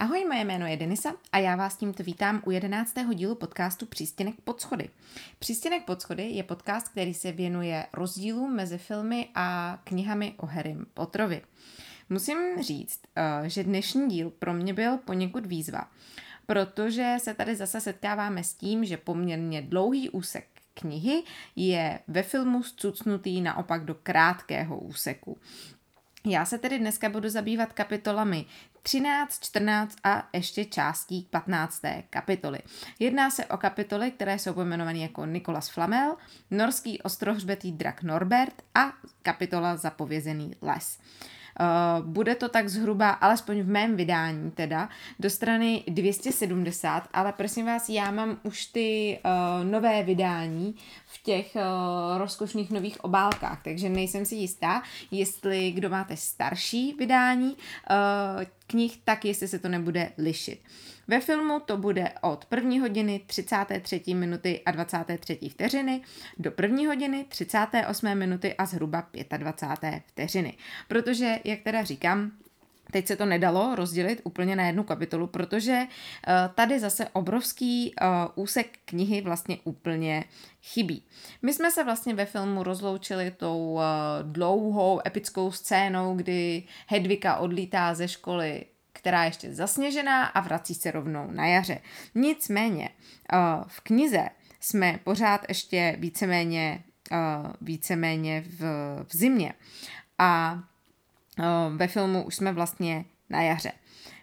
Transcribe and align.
Ahoj, 0.00 0.24
moje 0.24 0.44
jméno 0.44 0.66
je 0.66 0.76
Denisa 0.76 1.12
a 1.32 1.38
já 1.38 1.56
vás 1.56 1.76
tímto 1.76 2.02
vítám 2.02 2.42
u 2.46 2.50
jedenáctého 2.50 3.12
dílu 3.12 3.34
podcastu 3.34 3.86
Přístěnek 3.86 4.34
pod 4.44 4.60
schody. 4.60 4.90
Přístěnek 5.38 5.84
pod 5.84 6.02
schody 6.02 6.22
je 6.22 6.42
podcast, 6.42 6.88
který 6.88 7.14
se 7.14 7.32
věnuje 7.32 7.86
rozdílům 7.92 8.56
mezi 8.56 8.78
filmy 8.78 9.28
a 9.34 9.78
knihami 9.84 10.34
o 10.36 10.46
Harrym 10.46 10.86
Potterovi. 10.94 11.42
Musím 12.08 12.38
říct, 12.60 13.00
eh, 13.16 13.48
že 13.48 13.64
dnešní 13.64 14.08
díl 14.08 14.30
pro 14.30 14.54
mě 14.54 14.74
byl 14.74 14.98
poněkud 14.98 15.46
výzva, 15.46 15.90
protože 16.46 17.16
se 17.18 17.34
tady 17.34 17.56
zase 17.56 17.80
setkáváme 17.80 18.44
s 18.44 18.54
tím, 18.54 18.84
že 18.84 18.96
poměrně 18.96 19.62
dlouhý 19.62 20.10
úsek 20.10 20.46
knihy 20.74 21.22
je 21.56 21.98
ve 22.08 22.22
filmu 22.22 22.62
zcucnutý 22.62 23.40
naopak 23.40 23.84
do 23.84 23.94
krátkého 23.94 24.78
úseku. 24.78 25.38
Já 26.26 26.44
se 26.44 26.58
tedy 26.58 26.78
dneska 26.78 27.08
budu 27.08 27.28
zabývat 27.28 27.72
kapitolami 27.72 28.44
13, 28.82 29.44
14 29.44 29.96
a 30.04 30.28
ještě 30.32 30.64
částí 30.64 31.28
15. 31.30 31.82
kapitoly. 32.10 32.58
Jedná 32.98 33.30
se 33.30 33.46
o 33.46 33.56
kapitoly, 33.56 34.10
které 34.10 34.38
jsou 34.38 34.52
pojmenované 34.52 34.98
jako 34.98 35.26
Nikolas 35.26 35.68
Flamel, 35.68 36.16
norský 36.50 37.02
ostrohřbetý 37.02 37.72
drak 37.72 38.02
Norbert 38.02 38.62
a 38.74 38.92
kapitola 39.22 39.76
Zapovězený 39.76 40.56
les. 40.62 40.98
Uh, 41.60 42.06
bude 42.06 42.34
to 42.34 42.48
tak 42.48 42.68
zhruba, 42.68 43.10
alespoň 43.10 43.60
v 43.60 43.68
mém 43.68 43.96
vydání 43.96 44.50
teda, 44.50 44.88
do 45.18 45.30
strany 45.30 45.84
270, 45.88 47.08
ale 47.12 47.32
prosím 47.32 47.66
vás, 47.66 47.88
já 47.88 48.10
mám 48.10 48.38
už 48.42 48.66
ty 48.66 49.18
uh, 49.24 49.70
nové 49.70 50.02
vydání 50.02 50.74
v 51.06 51.22
těch 51.22 51.56
uh, 51.56 52.18
rozkošných 52.18 52.70
nových 52.70 53.04
obálkách, 53.04 53.62
takže 53.62 53.88
nejsem 53.88 54.24
si 54.24 54.34
jistá, 54.34 54.82
jestli 55.10 55.70
kdo 55.70 55.88
máte 55.90 56.16
starší 56.16 56.94
vydání 56.98 57.56
uh, 57.56 58.44
knih, 58.68 58.98
tak 59.04 59.24
jestli 59.24 59.48
se 59.48 59.58
to 59.58 59.68
nebude 59.68 60.12
lišit. 60.18 60.60
Ve 61.08 61.20
filmu 61.20 61.60
to 61.60 61.76
bude 61.76 62.12
od 62.20 62.46
1 62.56 62.80
hodiny 62.80 63.20
33 63.26 64.14
minuty 64.14 64.60
a 64.66 64.70
23 64.70 65.38
vteřiny 65.48 66.00
do 66.38 66.52
1 66.62 66.88
hodiny 66.88 67.24
38 67.28 68.14
minuty 68.14 68.54
a 68.54 68.66
zhruba 68.66 69.08
25 69.36 70.02
vteřiny. 70.06 70.56
Protože, 70.88 71.38
jak 71.44 71.60
teda 71.62 71.82
říkám, 71.82 72.32
Teď 72.92 73.06
se 73.06 73.16
to 73.16 73.26
nedalo 73.26 73.74
rozdělit 73.74 74.20
úplně 74.24 74.56
na 74.56 74.66
jednu 74.66 74.84
kapitolu, 74.84 75.26
protože 75.26 75.82
uh, 75.82 76.54
tady 76.54 76.80
zase 76.80 77.08
obrovský 77.08 77.94
uh, 78.00 78.08
úsek 78.44 78.78
knihy 78.84 79.20
vlastně 79.20 79.58
úplně 79.64 80.24
chybí. 80.62 81.04
My 81.42 81.52
jsme 81.52 81.70
se 81.70 81.84
vlastně 81.84 82.14
ve 82.14 82.26
filmu 82.26 82.62
rozloučili 82.62 83.30
tou 83.30 83.72
uh, 83.72 83.82
dlouhou 84.22 85.00
epickou 85.06 85.52
scénou, 85.52 86.14
kdy 86.14 86.62
Hedvika 86.86 87.36
odlítá 87.36 87.94
ze 87.94 88.08
školy 88.08 88.64
která 88.92 89.22
je 89.22 89.28
ještě 89.28 89.54
zasněžená 89.54 90.26
a 90.26 90.40
vrací 90.40 90.74
se 90.74 90.90
rovnou 90.90 91.30
na 91.30 91.46
jaře. 91.46 91.80
Nicméně 92.14 92.88
v 93.66 93.80
knize 93.80 94.28
jsme 94.60 94.98
pořád 95.04 95.44
ještě 95.48 95.96
víceméně, 95.98 96.84
víceméně 97.60 98.44
v, 98.46 98.60
v 99.08 99.16
zimě 99.16 99.52
a 100.18 100.58
ve 101.76 101.88
filmu 101.88 102.24
už 102.24 102.36
jsme 102.36 102.52
vlastně 102.52 103.04
na 103.30 103.42
jaře. 103.42 103.72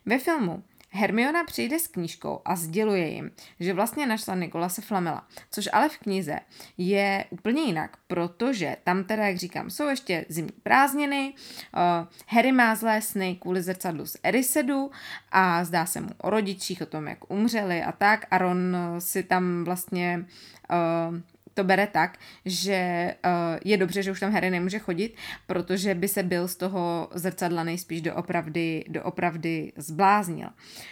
Ve 0.06 0.20
filmu 0.20 0.64
Hermiona 0.96 1.44
přijde 1.44 1.80
s 1.80 1.88
knížkou 1.88 2.42
a 2.46 2.56
sděluje 2.56 3.08
jim, 3.08 3.32
že 3.60 3.74
vlastně 3.74 4.08
našla 4.08 4.36
Nikolase 4.36 4.82
Flamela, 4.82 5.28
což 5.52 5.70
ale 5.74 5.90
v 5.90 5.98
knize 5.98 6.40
je 6.78 7.26
úplně 7.30 7.62
jinak, 7.62 7.98
protože 8.08 8.78
tam 8.84 9.04
teda, 9.04 9.28
jak 9.28 9.38
říkám, 9.38 9.70
jsou 9.70 9.88
ještě 9.88 10.26
zimní 10.30 10.52
prázdniny, 10.64 11.34
uh, 11.34 12.08
Harry 12.28 12.52
má 12.52 12.76
zlé 12.76 13.02
sny 13.02 13.38
kvůli 13.42 13.62
zrcadlu 13.62 14.06
z 14.06 14.18
Erisedu 14.24 14.92
a 15.32 15.64
zdá 15.64 15.86
se 15.86 16.02
mu 16.02 16.10
o 16.22 16.30
rodičích, 16.30 16.82
o 16.82 16.86
tom, 16.86 17.08
jak 17.08 17.32
umřeli 17.32 17.84
a 17.84 17.92
tak 17.92 18.26
a 18.32 18.38
Ron 18.38 18.78
si 19.00 19.24
tam 19.24 19.64
vlastně 19.64 20.26
uh, 21.10 21.20
to 21.56 21.64
bere 21.64 21.88
tak, 21.88 22.20
že 22.46 23.12
uh, 23.26 23.32
je 23.66 23.78
dobře, 23.78 24.04
že 24.04 24.12
už 24.12 24.20
tam 24.20 24.32
Harry 24.32 24.50
nemůže 24.50 24.80
chodit, 24.80 25.16
protože 25.48 25.96
by 25.96 26.08
se 26.08 26.24
byl 26.24 26.48
z 26.48 26.56
toho 26.56 27.10
zrcadla 27.14 27.64
nejspíš 27.64 28.02
doopravdy, 28.02 28.86
doopravdy 28.88 29.74
zbláznil. 29.76 30.50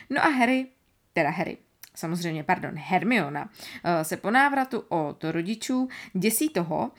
No 0.09 0.25
a 0.25 0.27
Harry, 0.27 0.67
teda 1.13 1.29
Harry, 1.29 1.57
samozřejmě, 1.95 2.43
pardon, 2.43 2.71
Hermiona, 2.75 3.43
uh, 3.43 3.49
se 4.01 4.17
po 4.17 4.31
návratu 4.31 4.83
od 4.89 5.23
rodičů 5.23 5.88
děsí 6.13 6.49
toho, 6.49 6.79
uh, 6.79 6.89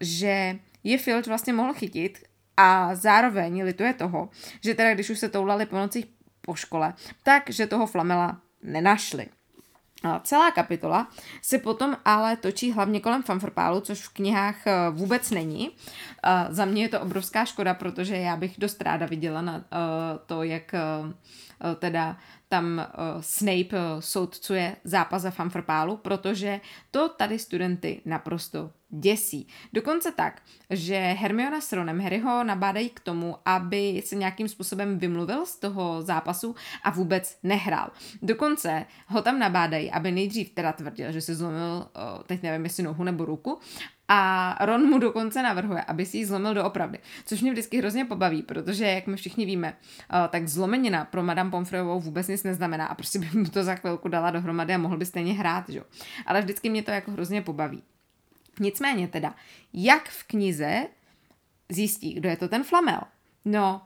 že 0.00 0.58
je 0.84 0.98
Filch 0.98 1.26
vlastně 1.26 1.52
mohl 1.52 1.74
chytit 1.74 2.18
a 2.56 2.94
zároveň 2.94 3.64
lituje 3.64 3.94
toho, 3.94 4.28
že 4.64 4.74
teda 4.74 4.94
když 4.94 5.10
už 5.10 5.18
se 5.18 5.28
toulali 5.28 5.66
po 5.66 5.76
nocích 5.76 6.06
po 6.40 6.54
škole, 6.54 6.94
tak 7.22 7.50
že 7.50 7.66
toho 7.66 7.86
Flamela 7.86 8.40
nenašli. 8.62 9.26
Celá 10.22 10.50
kapitola 10.50 11.08
se 11.42 11.58
potom 11.58 11.96
ale 12.04 12.36
točí 12.36 12.72
hlavně 12.72 13.00
kolem 13.00 13.22
fanfrpálu, 13.22 13.80
což 13.80 14.00
v 14.00 14.12
knihách 14.12 14.66
eh, 14.66 14.72
vůbec 14.90 15.30
není. 15.30 15.70
Za 16.48 16.64
mě 16.64 16.82
je 16.82 16.88
to 16.88 17.00
obrovská 17.00 17.44
škoda, 17.44 17.74
protože 17.74 18.16
já 18.16 18.36
bych 18.36 18.54
dost 18.58 18.82
ráda 18.82 19.06
viděla 19.06 19.42
na 19.42 19.56
eh, 19.56 19.78
to, 20.26 20.42
jak 20.42 20.74
eh, 20.74 20.80
teda 21.78 22.16
tam 22.48 22.86
Snape 23.20 23.76
soudcuje 24.00 24.76
zápas 24.84 25.22
za 25.22 25.30
fanfrpálu, 25.30 25.96
protože 25.96 26.60
to 26.90 27.08
tady 27.08 27.38
studenty 27.38 28.00
naprosto 28.04 28.70
děsí. 28.90 29.48
Dokonce 29.72 30.12
tak, 30.12 30.42
že 30.70 30.96
Hermiona 30.96 31.60
s 31.60 31.72
Ronem 31.72 32.00
Harryho 32.00 32.44
nabádají 32.44 32.90
k 32.90 33.00
tomu, 33.00 33.36
aby 33.44 34.02
se 34.06 34.16
nějakým 34.16 34.48
způsobem 34.48 34.98
vymluvil 34.98 35.46
z 35.46 35.56
toho 35.58 36.02
zápasu 36.02 36.54
a 36.82 36.90
vůbec 36.90 37.38
nehrál. 37.42 37.90
Dokonce 38.22 38.86
ho 39.06 39.22
tam 39.22 39.38
nabádají, 39.38 39.90
aby 39.90 40.12
nejdřív 40.12 40.50
teda 40.50 40.72
tvrdil, 40.72 41.12
že 41.12 41.20
se 41.20 41.34
zlomil, 41.34 41.88
teď 42.26 42.42
nevím, 42.42 42.64
jestli 42.64 42.82
nohu 42.82 43.04
nebo 43.04 43.24
ruku, 43.24 43.58
a 44.08 44.56
Ron 44.60 44.86
mu 44.86 44.98
dokonce 44.98 45.42
navrhuje, 45.42 45.82
aby 45.82 46.06
si 46.06 46.16
ji 46.16 46.26
zlomil 46.26 46.54
doopravdy. 46.54 46.98
Což 47.24 47.40
mě 47.40 47.52
vždycky 47.52 47.78
hrozně 47.78 48.04
pobaví, 48.04 48.42
protože, 48.42 48.86
jak 48.86 49.06
my 49.06 49.16
všichni 49.16 49.46
víme, 49.46 49.76
tak 50.28 50.48
zlomenina 50.48 51.04
pro 51.04 51.22
Madame 51.22 51.50
Pomfreyovou 51.50 52.00
vůbec 52.00 52.28
nic 52.28 52.42
neznamená 52.42 52.86
a 52.86 52.94
prostě 52.94 53.18
by 53.18 53.28
mu 53.32 53.44
to 53.44 53.64
za 53.64 53.74
chvilku 53.74 54.08
dala 54.08 54.30
dohromady 54.30 54.74
a 54.74 54.78
mohl 54.78 54.96
by 54.96 55.06
stejně 55.06 55.32
hrát, 55.32 55.68
že? 55.68 55.82
Ale 56.26 56.40
vždycky 56.40 56.70
mě 56.70 56.82
to 56.82 56.90
jako 56.90 57.10
hrozně 57.10 57.42
pobaví. 57.42 57.82
Nicméně 58.60 59.08
teda, 59.08 59.34
jak 59.72 60.08
v 60.08 60.24
knize 60.24 60.86
zjistí, 61.68 62.14
kdo 62.14 62.28
je 62.28 62.36
to 62.36 62.48
ten 62.48 62.64
Flamel? 62.64 63.00
No, 63.44 63.82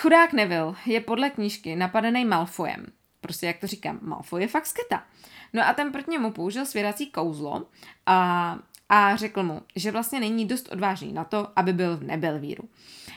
chudák 0.00 0.32
Neville 0.32 0.74
je 0.86 1.00
podle 1.00 1.30
knížky 1.30 1.76
napadený 1.76 2.24
Malfoyem. 2.24 2.86
Prostě 3.20 3.46
jak 3.46 3.58
to 3.58 3.66
říkám, 3.66 3.98
Malfoy 4.02 4.42
je 4.42 4.48
fakt 4.48 4.66
sketa. 4.66 5.04
No 5.52 5.68
a 5.68 5.72
ten 5.72 5.92
proti 5.92 6.10
němu 6.10 6.30
použil 6.30 6.66
svěrací 6.66 7.10
kouzlo 7.10 7.66
a, 8.06 8.58
a 8.88 9.16
řekl 9.16 9.42
mu, 9.42 9.62
že 9.76 9.90
vlastně 9.90 10.20
není 10.20 10.46
dost 10.46 10.72
odvážný 10.72 11.12
na 11.12 11.24
to, 11.24 11.48
aby 11.56 11.72
byl 11.72 11.96
v 11.96 12.02
Nebelvíru. 12.02 12.68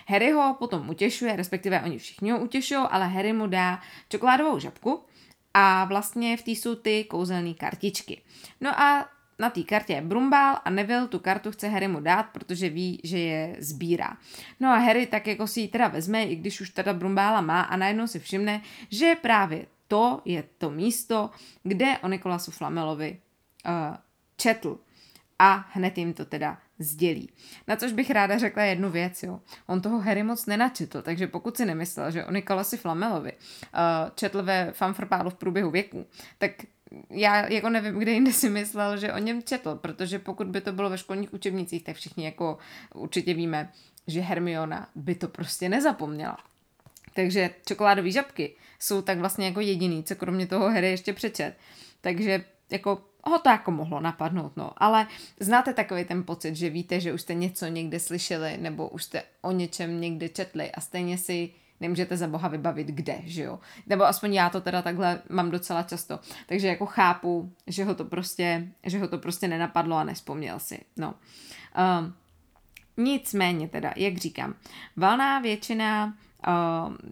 Harry 0.08 0.32
ho 0.32 0.56
potom 0.60 0.90
utěšuje, 0.90 1.36
respektive 1.36 1.82
oni 1.82 1.98
všichni 1.98 2.32
ho 2.32 2.40
utěšují, 2.40 2.82
ale 2.90 3.08
Harry 3.08 3.34
mu 3.34 3.48
dá 3.48 3.82
čokoládovou 4.10 4.60
žabku 4.60 5.04
a 5.54 5.86
vlastně 5.86 6.38
v 6.38 6.42
té 6.42 6.52
jsou 6.52 6.76
ty 6.76 7.04
kouzelné 7.04 7.54
kartičky. 7.54 8.22
No 8.62 8.82
a 8.82 9.10
na 9.40 9.50
té 9.50 9.64
kartě 9.64 9.94
je 9.94 10.02
Brumbál 10.02 10.58
a 10.66 10.70
Neville 10.70 11.08
tu 11.08 11.20
kartu 11.20 11.52
chce 11.52 11.68
Harry 11.68 11.88
mu 11.88 12.00
dát, 12.00 12.24
protože 12.24 12.70
ví, 12.70 13.02
že 13.04 13.20
je 13.20 13.56
sbírá. 13.60 14.18
No 14.60 14.70
a 14.70 14.78
Harry 14.78 15.06
tak 15.06 15.28
jako 15.28 15.48
si 15.48 15.62
ji 15.62 15.68
teda 15.68 15.88
vezme, 15.88 16.24
i 16.24 16.36
když 16.36 16.62
už 16.62 16.70
teda 16.70 16.94
Brumbála 16.94 17.42
má 17.42 17.62
a 17.62 17.78
najednou 17.78 18.08
si 18.08 18.20
všimne, 18.20 18.62
že 18.92 19.16
právě 19.22 19.66
to 19.88 20.22
je 20.26 20.44
to 20.58 20.70
místo, 20.70 21.30
kde 21.64 21.98
o 21.98 22.08
Nikolasu 22.08 22.52
Flamelovi 22.52 23.20
uh, 23.68 23.98
četl. 24.38 24.80
A 25.40 25.66
hned 25.72 25.98
jim 25.98 26.14
to 26.14 26.26
teda 26.26 26.58
sdělí. 26.80 27.30
Na 27.68 27.76
což 27.76 27.92
bych 27.92 28.12
ráda 28.12 28.38
řekla 28.38 28.64
jednu 28.64 28.90
věc, 28.90 29.24
jo. 29.24 29.40
On 29.68 29.82
toho 29.82 30.00
Harry 30.00 30.24
moc 30.24 30.46
nenačetl, 30.46 31.02
takže 31.02 31.28
pokud 31.28 31.58
si 31.58 31.66
nemyslel, 31.66 32.12
že 32.12 32.26
o 32.26 32.32
Nikolasi 32.32 32.78
Flamelovi 32.78 33.32
uh, 33.32 33.40
četl 34.16 34.44
ve 34.44 34.72
fanfrpálu 34.72 35.30
v 35.30 35.36
průběhu 35.36 35.72
věku, 35.72 36.06
tak 36.38 36.52
já 37.10 37.48
jako 37.48 37.70
nevím, 37.70 38.00
kde 38.00 38.12
jinde 38.12 38.34
si 38.34 38.50
myslel, 38.50 38.98
že 38.98 39.14
o 39.14 39.18
něm 39.18 39.44
četl, 39.44 39.76
protože 39.76 40.20
pokud 40.20 40.48
by 40.48 40.62
to 40.62 40.74
bylo 40.74 40.90
ve 40.90 40.98
školních 40.98 41.34
učebnicích, 41.34 41.84
tak 41.84 41.96
všichni 41.96 42.26
jako 42.26 42.58
určitě 42.94 43.34
víme, 43.34 43.72
že 44.08 44.22
Hermiona 44.22 44.90
by 44.96 45.16
to 45.16 45.28
prostě 45.28 45.70
nezapomněla. 45.70 46.38
Takže 47.14 47.50
čokoládové 47.66 48.12
žabky 48.12 48.56
jsou 48.80 49.02
tak 49.02 49.18
vlastně 49.18 49.46
jako 49.46 49.60
jediný, 49.60 50.04
co 50.04 50.16
kromě 50.16 50.48
toho 50.48 50.70
Harry 50.70 50.90
ještě 50.90 51.14
přečet. 51.14 51.56
Takže 52.02 52.46
jako 52.70 53.02
ho 53.30 53.40
to 53.40 53.50
jako 53.50 53.72
mohlo 53.72 54.00
napadnout, 54.00 54.58
no. 54.58 54.72
Ale 54.78 55.08
znáte 55.40 55.74
takový 55.74 56.06
ten 56.06 56.24
pocit, 56.24 56.56
že 56.56 56.70
víte, 56.70 57.00
že 57.00 57.14
už 57.14 57.22
jste 57.22 57.34
něco 57.34 57.68
někde 57.68 58.00
slyšeli, 58.00 58.58
nebo 58.58 58.90
už 58.90 59.04
jste 59.04 59.24
o 59.42 59.52
něčem 59.52 60.02
někde 60.02 60.30
četli 60.30 60.72
a 60.72 60.82
stejně 60.82 61.18
si 61.18 61.50
nemůžete 61.80 62.18
za 62.18 62.28
boha 62.28 62.48
vybavit 62.48 62.88
kde, 62.88 63.20
že 63.24 63.44
jo. 63.44 63.60
Nebo 63.88 64.04
aspoň 64.04 64.34
já 64.34 64.50
to 64.50 64.62
teda 64.62 64.82
takhle 64.82 65.22
mám 65.30 65.52
docela 65.52 65.84
často. 65.84 66.20
Takže 66.46 66.68
jako 66.68 66.86
chápu, 66.86 67.54
že 67.68 67.84
ho 67.84 67.96
to 67.96 68.06
prostě, 68.06 68.68
že 68.84 69.00
ho 69.00 69.08
to 69.08 69.18
prostě 69.18 69.48
nenapadlo 69.48 69.98
a 69.98 70.04
nespomněl 70.04 70.60
si, 70.60 70.80
no. 70.98 71.14
Um, 72.00 72.14
nicméně 72.98 73.68
teda, 73.68 73.94
jak 73.96 74.18
říkám, 74.18 74.56
valná 74.98 75.40
většina 75.40 76.14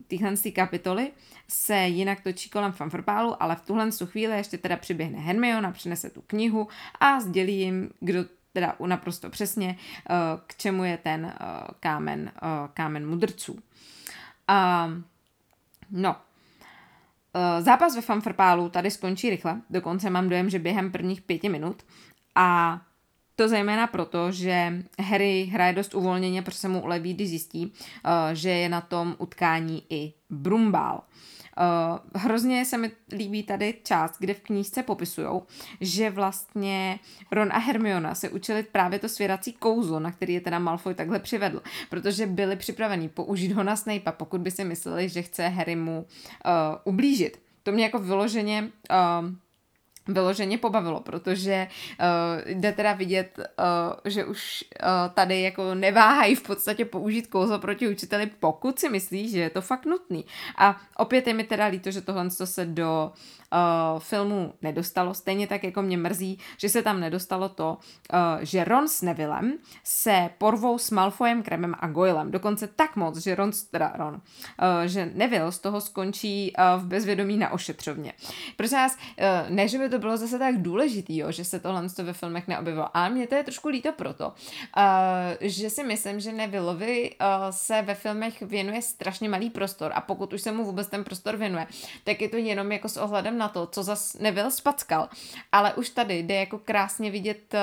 tyhle 0.08 0.34
kapitoly 0.54 1.12
se 1.48 1.78
jinak 1.78 2.22
točí 2.22 2.50
kolem 2.50 2.72
fanfrpálu, 2.72 3.44
ale 3.44 3.56
v 3.56 3.62
tuhle 3.62 3.90
chvíli 4.06 4.38
ještě 4.38 4.58
teda 4.58 4.78
přiběhne 4.78 5.20
Hermiona, 5.20 5.72
přinese 5.72 6.10
tu 6.10 6.22
knihu 6.28 6.68
a 7.00 7.20
sdělí 7.20 7.60
jim, 7.60 7.90
kdo 8.00 8.26
teda 8.54 8.76
naprosto 8.86 9.30
přesně, 9.30 9.78
uh, 10.10 10.16
k 10.48 10.56
čemu 10.58 10.84
je 10.84 10.98
ten 10.98 11.26
uh, 11.26 11.68
kámen, 11.80 12.32
uh, 12.42 12.50
kámen 12.74 13.10
mudrců. 13.10 13.54
Uh, 13.54 13.60
no, 15.92 16.16
Zápas 17.60 17.96
ve 17.96 18.02
fanfrpálu 18.02 18.70
tady 18.70 18.92
skončí 18.92 19.30
rychle, 19.30 19.62
dokonce 19.70 20.10
mám 20.10 20.30
dojem, 20.30 20.50
že 20.50 20.60
během 20.60 20.92
prvních 20.92 21.22
pěti 21.22 21.50
minut 21.50 21.84
a 22.36 22.82
to 23.38 23.48
zejména 23.48 23.88
proto, 23.88 24.32
že 24.32 24.84
Harry 25.00 25.44
hraje 25.44 25.74
dost 25.74 25.96
uvolněně, 25.96 26.42
protože 26.42 26.58
se 26.58 26.68
mu 26.68 26.84
uleví, 26.84 27.14
když 27.14 27.30
zjistí, 27.30 27.74
že 28.34 28.50
je 28.50 28.70
na 28.70 28.82
tom 28.82 29.16
utkání 29.18 29.84
i 29.90 30.14
Brumbál. 30.30 31.04
Uh, 31.60 32.22
hrozně 32.22 32.66
se 32.66 32.78
mi 32.78 32.92
líbí 33.12 33.44
tady 33.44 33.74
část, 33.84 34.16
kde 34.20 34.34
v 34.34 34.40
knížce 34.40 34.84
popisují, 34.84 35.42
že 35.82 36.10
vlastně 36.10 37.00
Ron 37.32 37.50
a 37.52 37.58
Hermiona 37.58 38.16
se 38.16 38.30
učili 38.30 38.64
právě 38.64 39.00
to 39.00 39.10
svěrací 39.10 39.54
kouzlo, 39.54 40.00
na 40.00 40.12
který 40.12 40.34
je 40.34 40.42
teda 40.42 40.60
Malfoy 40.60 40.94
takhle 40.94 41.20
přivedl, 41.20 41.62
protože 41.90 42.26
byli 42.26 42.56
připraveni 42.56 43.10
použít 43.10 43.52
ho 43.52 43.64
na 43.64 43.76
Snape, 43.76 44.12
pokud 44.12 44.42
by 44.42 44.52
si 44.52 44.64
mysleli, 44.64 45.10
že 45.10 45.22
chce 45.22 45.48
Harry 45.48 45.76
mu 45.76 46.00
uh, 46.00 46.94
ublížit. 46.94 47.42
To 47.64 47.72
mě 47.72 47.84
jako 47.84 48.00
vyloženě 48.00 48.72
uh, 48.92 49.30
vyloženě 50.08 50.58
pobavilo, 50.58 51.00
protože 51.00 51.68
uh, 51.68 52.52
jde 52.52 52.72
teda 52.72 52.94
vidět, 52.94 53.40
uh, 53.40 53.44
že 54.06 54.26
už 54.26 54.64
uh, 54.64 55.14
tady 55.14 55.42
jako 55.42 55.76
neváhají 55.76 56.36
v 56.36 56.44
podstatě 56.44 56.86
použít 56.86 57.28
kouzlo 57.28 57.60
proti 57.60 57.88
učiteli, 57.88 58.30
pokud 58.40 58.80
si 58.80 58.90
myslí, 58.90 59.30
že 59.30 59.40
je 59.40 59.50
to 59.50 59.62
fakt 59.62 59.86
nutný. 59.86 60.26
A 60.58 60.78
opět 60.98 61.28
je 61.28 61.34
mi 61.34 61.44
teda 61.44 61.66
líto, 61.66 61.92
že 61.92 62.02
tohle 62.02 62.30
se 62.30 62.66
do 62.66 63.12
uh, 63.54 64.00
filmu 64.00 64.54
nedostalo. 64.62 65.14
Stejně 65.14 65.48
tak 65.48 65.64
jako 65.64 65.82
mě 65.82 65.98
mrzí, 65.98 66.40
že 66.58 66.70
se 66.70 66.84
tam 66.84 67.00
nedostalo 67.00 67.50
to, 67.50 67.78
uh, 68.14 68.20
že 68.42 68.64
Ron 68.64 68.88
s 68.88 69.02
Nevillem 69.02 69.58
se 69.84 70.30
porvou 70.38 70.78
s 70.78 70.92
Malfoyem, 70.92 71.44
Kremem 71.44 71.76
a 71.80 71.88
Goylem. 71.88 72.32
Dokonce 72.32 72.68
tak 72.68 72.96
moc, 72.96 73.18
že 73.18 73.36
Ron, 73.36 73.52
teda 73.72 73.94
Ron, 73.96 74.14
uh, 74.14 74.22
že 74.86 75.12
Neville 75.14 75.52
z 75.52 75.60
toho 75.60 75.82
skončí 75.82 76.54
uh, 76.58 76.82
v 76.82 76.86
bezvědomí 76.86 77.38
na 77.38 77.52
ošetřovně. 77.52 78.14
Prosím 78.56 78.78
vás, 78.78 78.96
uh, 78.96 79.50
ne, 79.50 79.68
že 79.68 79.78
by 79.78 79.90
to 79.90 80.00
bylo 80.00 80.18
zase 80.18 80.40
tak 80.40 80.62
důležitý, 80.62 81.18
jo, 81.18 81.32
že 81.32 81.46
se 81.46 81.60
tohle 81.60 81.88
ve 82.04 82.14
filmech 82.14 82.48
neobjevilo, 82.48 82.98
ale 82.98 83.10
mě 83.10 83.28
to 83.28 83.36
je 83.36 83.44
trošku 83.44 83.68
líto 83.68 83.92
proto, 83.92 84.28
uh, 84.28 84.34
že 85.42 85.70
si 85.70 85.84
myslím, 85.84 86.20
že 86.20 86.32
Nevilleovi 86.32 87.12
uh, 87.22 87.28
se 87.50 87.82
ve 87.82 87.96
filmech 87.96 88.42
věnuje 88.42 88.82
strašně 88.82 89.30
malý 89.30 89.50
prostor 89.50 89.92
a 89.96 90.02
pokud 90.02 90.34
už 90.34 90.42
se 90.42 90.52
mu 90.52 90.66
vůbec 90.66 90.88
ten 90.88 91.04
prostor 91.04 91.36
věnuje, 91.36 91.68
tak 92.04 92.22
je 92.22 92.30
to 92.30 92.38
jenom 92.38 92.72
jako 92.72 92.90
s 92.90 92.98
ohledem 92.98 93.37
na 93.38 93.48
to, 93.48 93.68
co 93.68 93.84
zas 93.84 94.14
nebyl 94.14 94.52
spackal. 94.52 95.10
Ale 95.52 95.74
už 95.74 95.90
tady 95.90 96.20
jde 96.20 96.36
jako 96.36 96.60
krásně 96.60 97.12
vidět 97.12 97.54
uh, 97.54 97.60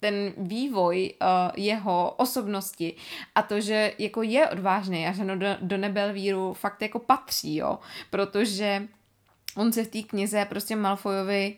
ten 0.00 0.32
vývoj 0.36 1.14
uh, 1.22 1.28
jeho 1.56 2.10
osobnosti 2.10 2.96
a 3.34 3.42
to, 3.42 3.60
že 3.60 3.92
jako 3.98 4.22
je 4.22 4.48
odvážný 4.48 5.06
a 5.06 5.12
že 5.12 5.24
no 5.24 5.38
do, 5.38 5.46
do 5.60 5.76
Nebelvíru 5.76 6.54
fakt 6.54 6.82
jako 6.82 6.98
patří, 6.98 7.56
jo, 7.56 7.78
protože 8.10 8.88
on 9.56 9.72
se 9.72 9.84
v 9.84 9.88
té 9.88 10.02
knize 10.02 10.44
prostě 10.44 10.76
Malfoyovi 10.76 11.56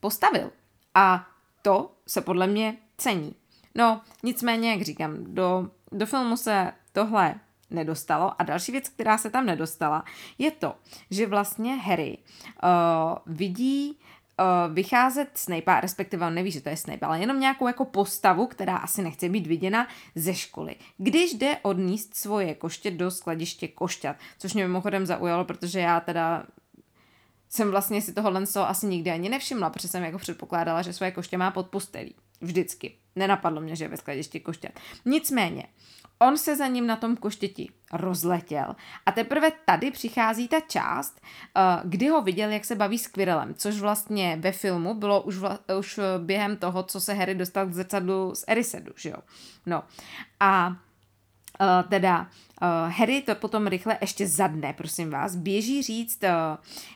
postavil 0.00 0.50
a 0.94 1.26
to 1.62 1.92
se 2.08 2.20
podle 2.20 2.46
mě 2.46 2.76
cení. 2.96 3.34
No, 3.74 4.00
nicméně, 4.22 4.70
jak 4.70 4.82
říkám, 4.82 5.34
do, 5.34 5.70
do 5.92 6.06
filmu 6.06 6.36
se 6.36 6.72
tohle 6.92 7.34
nedostalo. 7.70 8.40
A 8.40 8.44
další 8.44 8.72
věc, 8.72 8.88
která 8.88 9.18
se 9.18 9.30
tam 9.30 9.46
nedostala, 9.46 10.04
je 10.38 10.50
to, 10.50 10.74
že 11.10 11.26
vlastně 11.26 11.74
Harry 11.76 12.18
uh, 12.18 13.18
vidí 13.26 13.98
uh, 14.38 14.74
vycházet 14.74 15.28
Snape, 15.34 15.80
respektive 15.80 16.26
on 16.26 16.34
neví, 16.34 16.50
že 16.50 16.60
to 16.60 16.68
je 16.68 16.76
Snape, 16.76 17.06
ale 17.06 17.20
jenom 17.20 17.40
nějakou 17.40 17.66
jako 17.66 17.84
postavu, 17.84 18.46
která 18.46 18.76
asi 18.76 19.02
nechce 19.02 19.28
být 19.28 19.46
viděna 19.46 19.88
ze 20.14 20.34
školy. 20.34 20.76
Když 20.98 21.34
jde 21.34 21.56
odníst 21.62 22.16
svoje 22.16 22.54
koště 22.54 22.90
do 22.90 23.10
skladiště 23.10 23.68
košťat, 23.68 24.16
což 24.38 24.54
mě 24.54 24.66
mimochodem 24.66 25.06
zaujalo, 25.06 25.44
protože 25.44 25.80
já 25.80 26.00
teda 26.00 26.46
jsem 27.48 27.70
vlastně 27.70 28.02
si 28.02 28.12
tohohle 28.12 28.42
asi 28.56 28.86
nikdy 28.86 29.10
ani 29.10 29.28
nevšimla, 29.28 29.70
protože 29.70 29.88
jsem 29.88 30.02
jako 30.02 30.18
předpokládala, 30.18 30.82
že 30.82 30.92
svoje 30.92 31.10
koště 31.10 31.38
má 31.38 31.50
pod 31.50 31.68
postelí. 31.68 32.14
Vždycky. 32.40 33.05
Nenapadlo 33.16 33.60
mě, 33.60 33.76
že 33.76 33.84
je 33.84 33.88
ve 33.88 33.96
skladišti 33.96 34.40
košťat. 34.40 34.72
Nicméně, 35.04 35.66
On 36.18 36.38
se 36.38 36.56
za 36.56 36.66
ním 36.66 36.86
na 36.86 36.96
tom 36.96 37.16
koštěti 37.16 37.68
rozletěl 37.92 38.76
a 39.06 39.12
teprve 39.12 39.50
tady 39.64 39.90
přichází 39.90 40.48
ta 40.48 40.60
část, 40.60 41.20
eh, 41.20 41.60
kdy 41.84 42.08
ho 42.08 42.22
viděl, 42.22 42.50
jak 42.50 42.64
se 42.64 42.74
baví 42.74 42.98
s 42.98 43.06
Quirrellem, 43.06 43.54
což 43.54 43.80
vlastně 43.80 44.36
ve 44.40 44.52
filmu 44.52 44.94
bylo 44.94 45.22
už, 45.22 45.36
vla, 45.36 45.58
už 45.78 46.00
během 46.18 46.56
toho, 46.56 46.82
co 46.82 47.00
se 47.00 47.14
Harry 47.14 47.34
dostal 47.34 47.66
k 47.66 47.72
zrcadlu 47.72 48.34
z 48.34 48.44
Erisedu, 48.48 48.92
že 48.96 49.08
jo. 49.08 49.16
No 49.66 49.82
a 50.40 50.76
Uh, 51.60 51.88
teda 51.88 52.28
Harry 52.88 53.22
to 53.22 53.34
potom 53.34 53.66
rychle 53.66 53.98
ještě 54.00 54.26
zadne, 54.26 54.72
prosím 54.72 55.10
vás, 55.10 55.36
běží 55.36 55.82
říct 55.82 56.20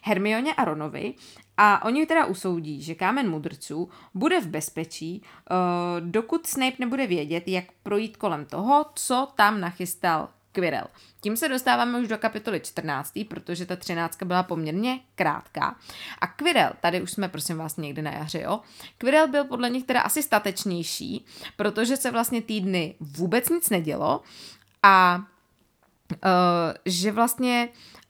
Hermioně 0.03 0.55
a 0.55 0.65
Ronovi 0.65 1.15
a 1.63 1.85
oni 1.85 2.07
teda 2.07 2.27
usoudí, 2.27 2.83
že 2.83 2.95
kámen 2.95 3.31
mudrců 3.31 3.89
bude 4.15 4.41
v 4.41 4.47
bezpečí, 4.47 5.23
uh, 5.23 6.11
dokud 6.11 6.47
Snape 6.47 6.77
nebude 6.79 7.07
vědět, 7.07 7.49
jak 7.49 7.65
projít 7.83 8.17
kolem 8.17 8.45
toho, 8.45 8.87
co 8.95 9.29
tam 9.37 9.61
nachystal 9.61 10.29
Quirrell. 10.53 10.87
Tím 11.21 11.37
se 11.37 11.49
dostáváme 11.49 11.99
už 11.99 12.09
do 12.09 12.19
kapitoly 12.19 12.61
14, 12.61 13.13
protože 13.29 13.67
ta 13.67 13.77
13 13.77 14.23
byla 14.23 14.43
poměrně 14.43 15.01
krátká. 15.15 15.77
A 16.21 16.27
Quirrell, 16.27 16.73
tady 16.81 17.03
už 17.03 17.11
jsme 17.11 17.29
prosím 17.29 17.59
vás 17.59 17.77
někdy 17.77 18.03
na 18.03 18.11
jaře, 18.11 18.41
jo? 18.41 18.61
Quirrell 18.99 19.29
byl 19.29 19.45
podle 19.45 19.71
nich 19.71 19.85
teda 19.85 20.01
asi 20.01 20.23
statečnější, 20.23 21.25
protože 21.57 21.97
se 21.97 22.11
vlastně 22.11 22.43
týdny 22.43 22.95
vůbec 23.01 23.49
nic 23.49 23.71
nedělo 23.71 24.21
a 24.83 25.23
uh, 26.11 26.21
že 26.85 27.13
vlastně 27.13 27.69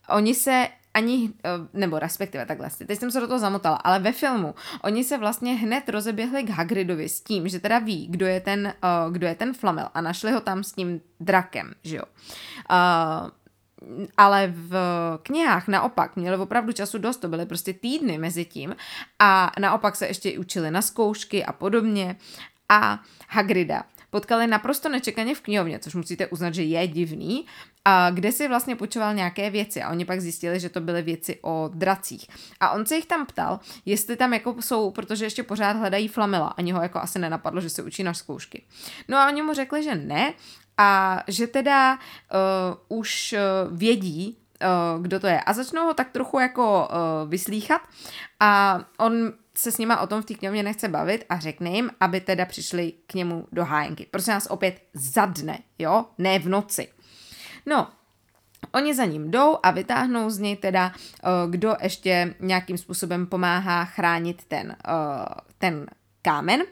oni 0.09 0.35
se 0.35 0.69
ani, 0.95 1.31
eh, 1.45 1.51
nebo 1.73 1.99
respektive 1.99 2.47
takhle, 2.47 2.71
teď 2.87 2.99
jsem 2.99 3.11
se 3.11 3.21
do 3.21 3.27
toho 3.27 3.39
zamotala, 3.39 3.77
ale 3.77 3.99
ve 3.99 4.13
filmu 4.13 4.55
oni 4.83 5.05
se 5.05 5.19
vlastně 5.19 5.55
hned 5.55 5.89
rozeběhli 5.89 6.43
k 6.43 6.51
Hagridovi 6.51 7.09
s 7.09 7.21
tím, 7.21 7.49
že 7.49 7.61
teda 7.61 7.79
ví, 7.79 8.07
kdo 8.11 8.27
je 8.27 8.41
ten, 8.41 8.75
uh, 9.07 9.13
kdo 9.13 9.27
je 9.27 9.35
ten 9.35 9.55
Flamel 9.55 9.89
a 9.95 10.01
našli 10.01 10.33
ho 10.33 10.41
tam 10.41 10.65
s 10.65 10.73
tím 10.73 11.01
drakem, 11.21 11.73
že 11.85 11.97
jo. 11.97 12.03
Uh, 12.71 13.31
ale 14.17 14.53
v 14.57 14.75
knihách 15.23 15.69
naopak 15.69 16.17
měli 16.17 16.37
opravdu 16.37 16.73
času 16.73 16.99
dost, 16.99 17.17
to 17.17 17.29
byly 17.29 17.47
prostě 17.47 17.73
týdny 17.73 18.19
mezi 18.19 18.45
tím 18.45 18.77
a 19.19 19.53
naopak 19.61 19.97
se 19.97 20.07
ještě 20.07 20.39
učili 20.39 20.71
na 20.71 20.83
zkoušky 20.83 21.45
a 21.45 21.53
podobně 21.53 22.17
a 22.69 23.01
Hagrida 23.29 23.85
potkali 24.11 24.47
naprosto 24.47 24.89
nečekaně 24.89 25.35
v 25.35 25.41
knihovně, 25.41 25.79
což 25.79 25.95
musíte 25.95 26.27
uznat, 26.27 26.55
že 26.55 26.63
je 26.63 26.87
divný, 26.87 27.47
a 27.85 28.11
kde 28.11 28.33
si 28.33 28.49
vlastně 28.49 28.77
počoval 28.77 29.15
nějaké 29.15 29.51
věci 29.51 29.83
a 29.83 29.91
oni 29.91 30.05
pak 30.05 30.21
zjistili, 30.21 30.61
že 30.61 30.69
to 30.69 30.81
byly 30.81 31.03
věci 31.03 31.39
o 31.43 31.71
dracích. 31.75 32.27
A 32.61 32.71
on 32.71 32.87
se 32.87 32.97
jich 32.97 33.07
tam 33.07 33.27
ptal, 33.27 33.61
jestli 33.85 34.17
tam 34.17 34.33
jako 34.33 34.57
jsou, 34.61 34.91
protože 34.91 35.25
ještě 35.25 35.43
pořád 35.43 35.77
hledají 35.77 36.09
Flamela, 36.09 36.49
ani 36.49 36.73
ho 36.73 36.83
jako 36.83 36.99
asi 36.99 37.19
nenapadlo, 37.19 37.61
že 37.61 37.71
se 37.71 37.83
učí 37.83 38.03
na 38.03 38.15
zkoušky. 38.15 38.63
No 39.09 39.19
a 39.19 39.29
oni 39.29 39.43
mu 39.43 39.55
řekli, 39.55 39.83
že 39.83 39.95
ne 39.95 40.35
a 40.79 41.23
že 41.29 41.47
teda 41.47 41.99
uh, 42.89 42.99
už 42.99 43.35
uh, 43.35 43.79
vědí, 43.79 44.39
uh, 44.97 45.03
kdo 45.03 45.21
to 45.21 45.27
je. 45.27 45.41
A 45.41 45.53
začnou 45.53 45.85
ho 45.85 45.95
tak 45.95 46.11
trochu 46.11 46.39
jako 46.39 46.89
uh, 46.89 47.31
vyslíchat 47.31 47.81
a 48.41 48.81
on 48.99 49.33
se 49.61 49.73
s 49.73 49.79
nima 49.79 50.01
o 50.01 50.07
tom 50.07 50.23
v 50.23 50.25
té 50.25 50.35
knihovně 50.35 50.63
nechce 50.63 50.89
bavit 50.89 51.25
a 51.29 51.39
řekne 51.39 51.71
jim, 51.71 51.91
aby 52.01 52.21
teda 52.21 52.45
přišli 52.45 52.93
k 53.07 53.15
němu 53.15 53.47
do 53.53 53.65
hájenky. 53.65 54.07
Prosím 54.11 54.33
nás 54.33 54.47
opět 54.47 54.83
za 54.95 55.27
dne, 55.27 55.59
jo, 55.79 56.07
ne 56.19 56.39
v 56.39 56.49
noci. 56.49 56.89
No, 57.67 57.89
Oni 58.73 58.95
za 58.95 59.05
ním 59.05 59.31
jdou 59.31 59.59
a 59.63 59.71
vytáhnou 59.71 60.31
z 60.31 60.39
něj 60.39 60.57
teda, 60.57 60.93
uh, 60.93 61.51
kdo 61.51 61.77
ještě 61.83 62.35
nějakým 62.41 62.79
způsobem 62.79 63.27
pomáhá 63.27 63.85
chránit 63.85 64.45
ten, 64.45 64.77
uh, 64.89 65.25
ten 65.59 65.87
kámen. 66.23 66.63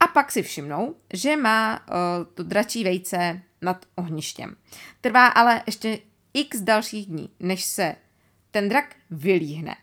A 0.00 0.06
pak 0.06 0.32
si 0.32 0.42
všimnou, 0.42 0.94
že 1.12 1.36
má 1.36 1.80
uh, 1.80 1.94
to 2.34 2.42
dračí 2.42 2.84
vejce 2.84 3.42
nad 3.62 3.86
ohništěm. 3.94 4.56
Trvá 5.00 5.26
ale 5.26 5.62
ještě 5.66 5.98
x 6.34 6.60
dalších 6.60 7.06
dní, 7.06 7.30
než 7.40 7.64
se 7.64 7.96
ten 8.50 8.68
drak 8.68 8.96
vylíhne. 9.10 9.76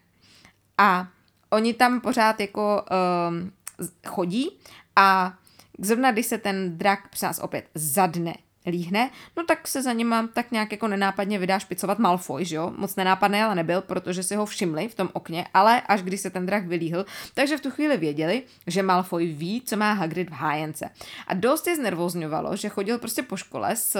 A 0.78 1.08
oni 1.50 1.74
tam 1.74 2.02
pořád 2.02 2.40
jako 2.40 2.86
uh, 2.92 3.88
chodí 4.08 4.50
a 4.96 5.34
zrovna 5.80 6.12
když 6.12 6.26
se 6.26 6.38
ten 6.38 6.78
drak 6.78 7.10
přes 7.10 7.22
nás 7.22 7.40
opět 7.40 7.70
zadne 7.76 8.34
líhne, 8.68 9.10
no 9.38 9.44
tak 9.44 9.68
se 9.68 9.82
za 9.82 9.94
nima 9.94 10.28
tak 10.34 10.52
nějak 10.52 10.72
jako 10.72 10.88
nenápadně 10.88 11.40
vydá 11.40 11.60
špicovat 11.60 12.00
Malfoy, 12.00 12.46
že 12.46 12.56
jo? 12.56 12.74
Moc 12.78 12.96
nenápadný 12.96 13.42
ale 13.42 13.56
nebyl, 13.56 13.82
protože 13.82 14.24
si 14.24 14.36
ho 14.36 14.46
všimli 14.46 14.88
v 14.88 14.96
tom 14.96 15.10
okně, 15.14 15.46
ale 15.54 15.82
až 15.82 16.04
když 16.04 16.22
se 16.22 16.30
ten 16.30 16.46
drak 16.46 16.68
vylíhl, 16.68 17.06
takže 17.34 17.58
v 17.58 17.62
tu 17.62 17.72
chvíli 17.72 17.98
věděli, 17.98 18.44
že 18.68 18.84
Malfoy 18.84 19.26
ví, 19.26 19.62
co 19.66 19.78
má 19.78 19.94
Hagrid 19.94 20.30
v 20.30 20.34
hájence. 20.34 20.90
A 21.28 21.34
dost 21.34 21.68
je 21.68 21.76
znervozňovalo, 21.76 22.56
že 22.56 22.70
chodil 22.70 22.98
prostě 22.98 23.24
po 23.24 23.38
škole 23.38 23.76
s, 23.76 24.00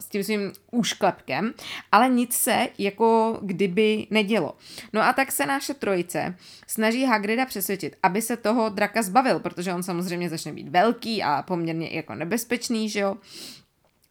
s 0.00 0.08
tím 0.08 0.24
svým 0.24 0.52
úšklepkem, 0.70 1.54
ale 1.92 2.08
nic 2.08 2.34
se 2.34 2.68
jako 2.78 3.38
kdyby 3.42 4.06
nedělo. 4.10 4.56
No 4.92 5.02
a 5.02 5.12
tak 5.12 5.32
se 5.32 5.46
naše 5.46 5.74
trojice 5.74 6.34
snaží 6.66 7.04
Hagrida 7.04 7.46
přesvědčit, 7.46 7.96
aby 8.02 8.22
se 8.22 8.36
toho 8.36 8.68
draka 8.68 9.02
zbavil, 9.02 9.40
protože 9.40 9.74
on 9.74 9.82
samozřejmě 9.82 10.28
začne 10.28 10.52
být 10.52 10.68
velký 10.68 11.22
a 11.22 11.42
poměrně 11.42 11.88
jako 11.92 12.14
nebezpečný, 12.14 12.88
že 12.88 13.00
jo. 13.00 13.16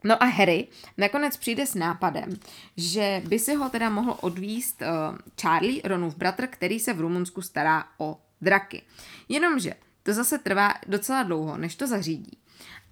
No 0.05 0.23
a 0.23 0.25
Harry 0.25 0.67
nakonec 0.97 1.37
přijde 1.37 1.65
s 1.65 1.75
nápadem, 1.75 2.29
že 2.77 3.21
by 3.27 3.39
si 3.39 3.55
ho 3.55 3.69
teda 3.69 3.89
mohl 3.89 4.17
odvíst 4.21 4.81
uh, 4.81 5.17
Charlie, 5.41 5.81
Ronův 5.83 6.15
bratr, 6.15 6.47
který 6.47 6.79
se 6.79 6.93
v 6.93 6.99
Rumunsku 6.99 7.41
stará 7.41 7.85
o 7.97 8.17
draky. 8.41 8.81
Jenomže 9.29 9.73
to 10.03 10.13
zase 10.13 10.37
trvá 10.37 10.73
docela 10.87 11.23
dlouho, 11.23 11.57
než 11.57 11.75
to 11.75 11.87
zařídí. 11.87 12.37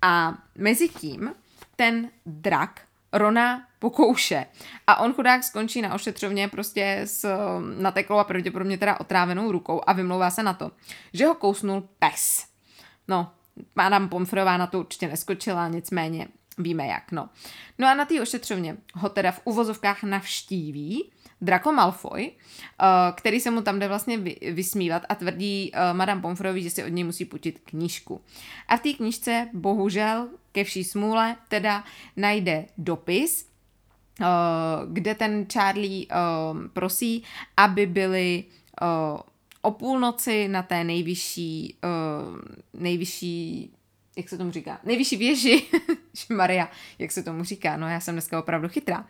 A 0.02 0.38
mezi 0.58 0.90
tím 0.90 1.34
ten 1.76 2.10
drak 2.26 2.82
Rona 3.14 3.68
pokouše. 3.80 4.46
A 4.88 5.00
on 5.00 5.14
chudák 5.14 5.44
skončí 5.44 5.82
na 5.82 5.94
ošetřovně 5.94 6.48
prostě 6.48 7.02
s 7.06 7.26
nateklou 7.80 8.18
a 8.18 8.24
pravděpodobně 8.24 8.78
teda 8.78 9.00
otrávenou 9.00 9.52
rukou 9.52 9.82
a 9.88 9.94
vymlouvá 9.94 10.30
se 10.30 10.44
na 10.44 10.54
to, 10.54 10.72
že 11.14 11.26
ho 11.26 11.36
kousnul 11.36 11.90
pes. 12.00 12.46
No, 13.08 13.32
Madame 13.76 14.08
Pomfrová 14.08 14.58
na 14.58 14.68
to 14.68 14.80
určitě 14.80 15.08
neskočila, 15.08 15.68
nicméně 15.68 16.28
víme 16.58 16.88
jak, 16.88 17.12
no. 17.12 17.30
No 17.80 17.88
a 17.88 17.94
na 17.94 18.06
té 18.06 18.22
ošetřovně 18.22 18.78
ho 18.94 19.10
teda 19.10 19.32
v 19.32 19.42
uvozovkách 19.44 20.04
navštíví 20.04 21.12
Draco 21.42 21.72
Malfoy, 21.72 22.32
uh, 22.32 22.88
který 23.16 23.40
se 23.40 23.52
mu 23.52 23.62
tam 23.62 23.80
jde 23.80 23.88
vlastně 23.88 24.18
vysmívat 24.52 25.04
a 25.10 25.16
tvrdí 25.16 25.72
uh, 25.72 25.98
Madame 25.98 26.22
Pomfrovi, 26.22 26.64
že 26.64 26.70
si 26.70 26.84
od 26.84 26.88
něj 26.88 27.04
musí 27.04 27.26
půjčit 27.26 27.60
knížku. 27.60 28.22
A 28.68 28.78
v 28.78 28.82
té 28.82 28.94
knížce 28.94 29.50
bohužel 29.54 30.28
ke 30.52 30.64
vší 30.64 30.84
smůle 30.84 31.36
teda 31.48 31.84
najde 32.18 32.66
dopis, 32.78 33.50
uh, 34.20 34.26
kde 34.94 35.16
ten 35.16 35.46
Charlie 35.54 36.06
prosí, 36.74 37.24
aby 37.58 37.86
byli 37.86 38.44
o 39.62 39.72
půlnoci 39.72 40.48
na 40.48 40.64
té 40.64 40.84
nejvyšší, 40.84 41.78
nejvyšší 42.74 43.72
jak 44.18 44.30
se 44.30 44.38
tomu 44.38 44.52
říká, 44.52 44.80
nejvyšší 44.84 45.18
věži, 45.18 45.64
Maria, 46.30 46.70
jak 47.00 47.12
se 47.12 47.24
tomu 47.24 47.44
říká, 47.44 47.78
no 47.78 47.88
já 47.88 48.00
jsem 48.00 48.16
dneska 48.16 48.40
opravdu 48.40 48.70
chytrá, 48.70 49.06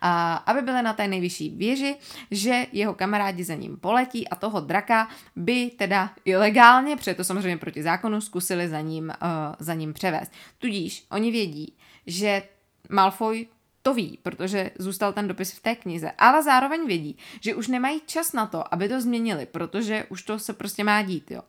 a, 0.00 0.34
aby 0.34 0.62
byla 0.62 0.82
na 0.82 0.92
té 0.92 1.08
nejvyšší 1.08 1.50
věži, 1.50 1.96
že 2.30 2.66
jeho 2.72 2.94
kamarádi 2.94 3.44
za 3.44 3.54
ním 3.54 3.76
poletí 3.76 4.28
a 4.28 4.36
toho 4.36 4.60
draka 4.60 5.08
by 5.36 5.70
teda 5.70 6.10
ilegálně, 6.24 6.96
protože 6.96 7.14
to 7.14 7.24
samozřejmě 7.24 7.56
proti 7.56 7.82
zákonu, 7.82 8.20
zkusili 8.20 8.68
za 8.68 8.80
ním, 8.80 9.12
uh, 9.22 9.54
za 9.58 9.74
ním 9.74 9.92
převést. 9.92 10.32
Tudíž 10.58 11.06
oni 11.10 11.30
vědí, 11.30 11.76
že 12.06 12.42
Malfoy 12.88 13.46
to 13.82 13.94
ví, 13.94 14.18
protože 14.22 14.70
zůstal 14.78 15.12
ten 15.12 15.28
dopis 15.28 15.52
v 15.52 15.60
té 15.60 15.74
knize, 15.74 16.10
ale 16.18 16.42
zároveň 16.42 16.86
vědí, 16.86 17.18
že 17.40 17.54
už 17.54 17.68
nemají 17.68 18.00
čas 18.06 18.32
na 18.32 18.46
to, 18.46 18.74
aby 18.74 18.88
to 18.88 19.00
změnili, 19.00 19.46
protože 19.46 20.06
už 20.08 20.22
to 20.22 20.38
se 20.38 20.52
prostě 20.52 20.84
má 20.84 21.02
dít, 21.02 21.30
jo. 21.30 21.42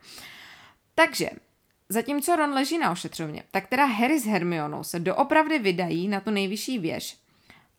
Takže 0.95 1.29
Zatímco 1.91 2.35
Ron 2.35 2.53
leží 2.53 2.77
na 2.77 2.91
ošetřovně, 2.91 3.43
tak 3.51 3.67
teda 3.67 3.85
Harry 3.85 4.19
s 4.19 4.25
Hermionou 4.25 4.83
se 4.83 4.99
doopravdy 4.99 5.59
vydají 5.59 6.07
na 6.07 6.19
tu 6.19 6.31
nejvyšší 6.31 6.79
věž. 6.79 7.17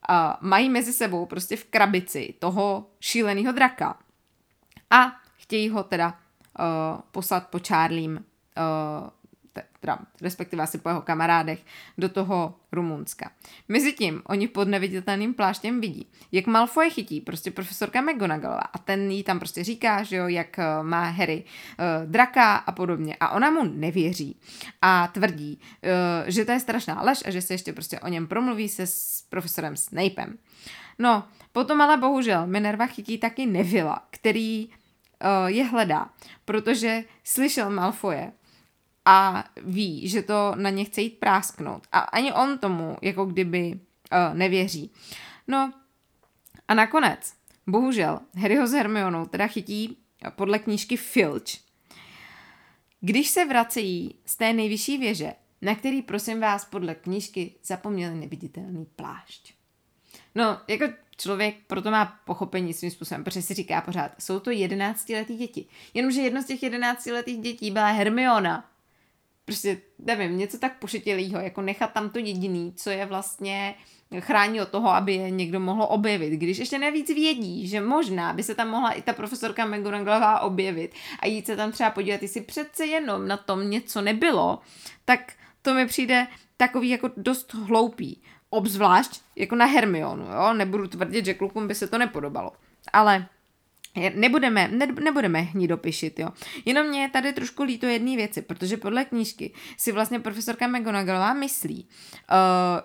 A 0.09 0.38
mají 0.40 0.69
mezi 0.69 0.93
sebou 0.93 1.26
prostě 1.26 1.57
v 1.57 1.64
krabici 1.64 2.35
toho 2.38 2.87
šíleného 3.00 3.52
draka. 3.52 3.99
A 4.90 5.17
chtějí 5.37 5.69
ho 5.69 5.83
teda 5.83 6.09
uh, 6.09 7.00
poslat 7.11 7.49
po 7.49 7.59
Charliem 7.69 8.17
uh, 8.17 9.11
teda 9.80 9.99
respektive 10.23 10.62
asi 10.62 10.78
po 10.78 10.88
jeho 10.88 11.02
kamarádech, 11.02 11.64
do 11.99 12.09
toho 12.09 12.54
Rumunska. 12.73 13.30
Mezitím 13.69 14.23
oni 14.26 14.49
pod 14.49 14.69
neviditelným 14.69 15.35
pláštěm 15.35 15.80
vidí, 15.80 16.07
jak 16.33 16.47
Malfoy 16.47 16.90
chytí 16.90 17.21
prostě 17.21 17.50
profesorka 17.50 18.00
McGonagallová 18.00 18.61
a 18.61 18.78
ten 18.78 19.11
jí 19.11 19.23
tam 19.23 19.38
prostě 19.38 19.64
říká, 19.64 20.02
že 20.02 20.16
jo, 20.16 20.28
jak 20.28 20.59
eh, 20.59 20.64
má 20.83 21.04
Harry 21.04 21.45
uh, 21.45 22.11
draka 22.11 22.57
a 22.57 22.73
podobně 22.73 23.16
a 23.21 23.28
ona 23.28 23.50
mu 23.50 23.64
nevěří 23.64 24.40
a 24.83 25.07
tvrdí, 25.07 25.61
uh, 25.61 25.90
že 26.26 26.45
to 26.45 26.52
je 26.52 26.61
strašná 26.61 27.02
lež 27.02 27.23
a 27.26 27.30
že 27.30 27.42
se 27.42 27.54
ještě 27.54 27.73
prostě 27.73 28.00
o 28.00 28.09
něm 28.09 28.26
promluví 28.26 28.69
se 28.69 28.87
s 28.87 29.25
profesorem 29.28 29.76
Snapem. 29.76 30.38
No, 30.99 31.25
potom 31.52 31.80
ale 31.80 31.97
bohužel 31.97 32.47
Minerva 32.47 32.87
chytí 32.87 33.19
taky 33.19 33.47
Nevila, 33.47 34.07
který 34.11 34.69
je 35.47 35.64
hledá, 35.64 36.11
protože 36.45 37.04
slyšel 37.25 37.71
Malfoje 37.71 38.33
a 39.04 39.45
ví, 39.62 40.09
že 40.09 40.23
to 40.23 40.52
na 40.54 40.71
ně 40.71 40.85
chce 40.85 41.00
jít 41.00 41.19
prásknout. 41.19 41.87
A 41.92 41.99
ani 41.99 42.33
on 42.33 42.59
tomu 42.59 42.97
jako 43.02 43.25
kdyby 43.25 43.73
uh, 43.73 44.35
nevěří. 44.35 44.90
No 45.49 45.73
a 46.69 46.75
nakonec, 46.75 47.33
bohužel, 47.66 48.21
Harryho 48.35 48.66
s 48.66 48.73
Hermionou 48.73 49.26
teda 49.26 49.47
chytí 49.47 49.97
podle 50.30 50.59
knížky 50.59 50.97
Filch. 50.97 51.71
Když 53.00 53.30
se 53.30 53.45
vracejí 53.45 54.14
z 54.26 54.37
té 54.37 54.52
nejvyšší 54.52 54.99
věže, 54.99 55.33
na 55.62 55.75
který, 55.75 56.02
prosím 56.02 56.40
vás, 56.40 56.64
podle 56.64 56.95
knížky 56.95 57.54
zapomněli 57.64 58.14
neviditelný 58.14 58.87
plášť. 58.97 59.54
No, 60.35 60.61
jako 60.69 60.85
člověk 61.16 61.57
proto 61.66 61.90
má 61.90 62.21
pochopení 62.25 62.75
svým 62.75 62.90
způsobem, 62.90 63.25
protože 63.25 63.42
si 63.42 63.54
říká 63.54 63.80
pořád, 63.80 64.12
jsou 64.19 64.40
to 64.40 64.50
jedenáctiletí 64.50 65.37
děti. 65.37 65.66
Jenomže 65.95 66.21
jedno 66.21 66.42
z 66.42 66.47
těch 66.47 66.62
jedenáctiletých 66.62 67.40
dětí 67.40 67.71
byla 67.71 67.87
Hermiona, 67.87 68.70
prostě, 69.45 69.81
nevím, 69.99 70.39
něco 70.39 70.59
tak 70.59 70.79
pošetilýho, 70.79 71.41
jako 71.41 71.63
nechat 71.63 71.93
tam 71.93 72.11
to 72.11 72.19
jediný, 72.19 72.73
co 72.77 72.91
je 72.91 73.07
vlastně 73.07 73.75
chrání 74.19 74.61
od 74.61 74.69
toho, 74.69 74.91
aby 74.91 75.15
je 75.15 75.31
někdo 75.31 75.61
mohl 75.61 75.87
objevit. 75.89 76.31
Když 76.31 76.59
ještě 76.59 76.79
navíc 76.79 77.09
vědí, 77.09 77.69
že 77.69 77.81
možná 77.81 78.33
by 78.33 78.43
se 78.43 78.55
tam 78.55 78.69
mohla 78.69 78.91
i 78.91 79.03
ta 79.03 79.13
profesorka 79.13 79.67
McGonagallová 79.67 80.41
objevit 80.41 80.95
a 81.21 81.27
jít 81.27 81.47
se 81.47 81.57
tam 81.57 81.73
třeba 81.73 81.91
podívat, 81.91 82.23
jestli 82.23 82.41
přece 82.41 82.87
jenom 82.87 83.29
na 83.29 83.37
tom 83.37 83.71
něco 83.71 84.01
nebylo, 84.01 84.59
tak 85.05 85.33
to 85.63 85.75
mi 85.75 85.87
přijde 85.87 86.27
takový 86.57 86.89
jako 86.89 87.11
dost 87.17 87.55
hloupý. 87.55 88.23
Obzvlášť 88.51 89.23
jako 89.37 89.57
na 89.57 89.65
Hermionu, 89.65 90.25
jo? 90.25 90.53
Nebudu 90.55 90.89
tvrdit, 90.89 91.25
že 91.25 91.35
klukům 91.35 91.69
by 91.69 91.75
se 91.75 91.87
to 91.87 91.99
nepodobalo. 91.99 92.53
Ale 92.93 93.27
Nebudeme, 94.15 94.69
ne, 94.69 94.87
nebudeme 94.87 95.41
hnidopišit, 95.41 96.19
jo. 96.19 96.29
Jenom 96.65 96.87
mě 96.87 97.03
je 97.03 97.09
tady 97.09 97.33
trošku 97.33 97.63
líto 97.63 97.87
jedné 97.87 98.17
věci, 98.17 98.43
protože 98.43 98.77
podle 98.77 99.05
knížky 99.05 99.53
si 99.77 99.93
vlastně 99.93 100.21
profesorka 100.21 100.67
McGonagallová 100.67 101.33
myslí, 101.33 101.89
uh, 101.89 102.37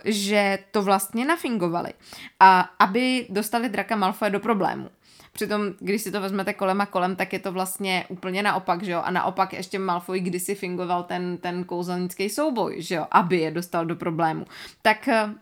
že 0.06 0.60
to 0.72 0.82
vlastně 0.82 1.26
nafingovali, 1.26 1.94
a 2.40 2.60
aby 2.80 3.28
dostali 3.30 3.70
draka 3.70 3.96
Malfoy 3.96 4.30
do 4.30 4.40
problému. 4.40 4.90
Přitom, 5.32 5.62
když 5.80 6.02
si 6.02 6.12
to 6.12 6.22
vezmete 6.22 6.54
kolem 6.54 6.82
a 6.82 6.86
kolem, 6.86 7.16
tak 7.16 7.34
je 7.34 7.40
to 7.40 7.52
vlastně 7.52 8.06
úplně 8.10 8.44
naopak, 8.44 8.84
že 8.84 8.92
jo? 8.92 9.02
A 9.06 9.12
naopak 9.12 9.54
ještě 9.54 9.80
Malfoy 9.80 10.20
kdysi 10.20 10.56
fingoval 10.56 11.04
ten, 11.04 11.38
ten 11.38 11.64
kouzelnický 11.64 12.30
souboj, 12.30 12.82
že 12.82 12.96
jo? 12.96 13.08
Aby 13.12 13.38
je 13.38 13.52
dostal 13.52 13.86
do 13.86 13.96
problému. 13.96 14.46
Tak 14.82 15.10
uh, 15.12 15.36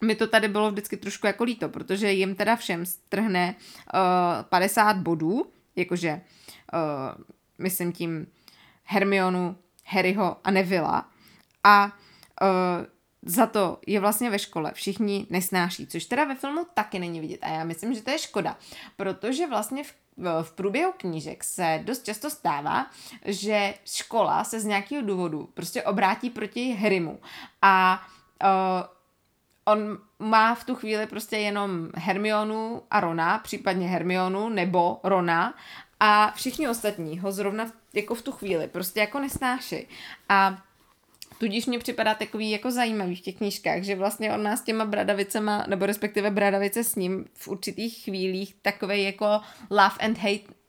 mi 0.00 0.14
to 0.14 0.26
tady 0.26 0.48
bylo 0.48 0.70
vždycky 0.70 0.96
trošku 0.96 1.26
jako 1.26 1.44
líto, 1.44 1.68
protože 1.68 2.12
jim 2.12 2.34
teda 2.34 2.56
všem 2.56 2.86
strhne 2.86 3.54
uh, 3.94 4.42
50 4.42 4.96
bodů, 4.96 5.52
jakože 5.76 6.20
uh, 6.72 7.24
myslím 7.58 7.92
tím 7.92 8.26
Hermionu, 8.84 9.56
Harryho 9.84 10.36
a 10.44 10.50
Nevilla. 10.50 11.08
A 11.64 11.84
uh, 12.42 12.86
za 13.22 13.46
to 13.46 13.78
je 13.86 14.00
vlastně 14.00 14.30
ve 14.30 14.38
škole 14.38 14.72
všichni 14.74 15.26
nesnáší, 15.30 15.86
což 15.86 16.04
teda 16.04 16.24
ve 16.24 16.34
filmu 16.34 16.66
taky 16.74 16.98
není 16.98 17.20
vidět. 17.20 17.38
A 17.42 17.48
já 17.48 17.64
myslím, 17.64 17.94
že 17.94 18.02
to 18.02 18.10
je 18.10 18.18
škoda, 18.18 18.58
protože 18.96 19.46
vlastně 19.46 19.84
v 19.84 19.94
v 20.42 20.52
průběhu 20.52 20.92
knížek 20.96 21.44
se 21.44 21.80
dost 21.84 22.04
často 22.04 22.30
stává, 22.30 22.86
že 23.24 23.74
škola 23.84 24.44
se 24.44 24.60
z 24.60 24.64
nějakého 24.64 25.06
důvodu 25.06 25.48
prostě 25.54 25.82
obrátí 25.82 26.30
proti 26.30 26.72
Harrymu. 26.72 27.20
A 27.62 28.02
uh, 28.44 28.48
on 29.72 29.98
má 30.18 30.54
v 30.54 30.64
tu 30.64 30.74
chvíli 30.74 31.06
prostě 31.06 31.36
jenom 31.36 31.88
Hermionu 31.94 32.82
a 32.90 33.00
Rona, 33.00 33.38
případně 33.38 33.88
Hermionu 33.88 34.48
nebo 34.48 35.00
Rona 35.02 35.54
a 36.00 36.32
všichni 36.36 36.68
ostatní 36.68 37.18
ho 37.18 37.32
zrovna 37.32 37.72
jako 37.94 38.14
v 38.14 38.22
tu 38.22 38.32
chvíli 38.32 38.68
prostě 38.68 39.00
jako 39.00 39.20
nesnáší. 39.20 39.86
A 40.28 40.62
Tudíž 41.38 41.66
mě 41.66 41.78
připadá 41.78 42.14
takový 42.14 42.50
jako 42.50 42.70
zajímavý 42.70 43.16
v 43.16 43.20
těch 43.20 43.36
knížkách, 43.36 43.82
že 43.82 43.96
vlastně 43.96 44.32
on 44.32 44.42
nás 44.42 44.62
těma 44.62 44.84
bradavicema, 44.84 45.64
nebo 45.68 45.86
respektive 45.86 46.30
bradavice 46.30 46.84
s 46.84 46.94
ním 46.94 47.24
v 47.34 47.48
určitých 47.48 48.04
chvílích 48.04 48.54
takový 48.62 49.04
jako 49.04 49.40
love 49.70 49.96
and 50.00 50.18
hate 50.18 50.59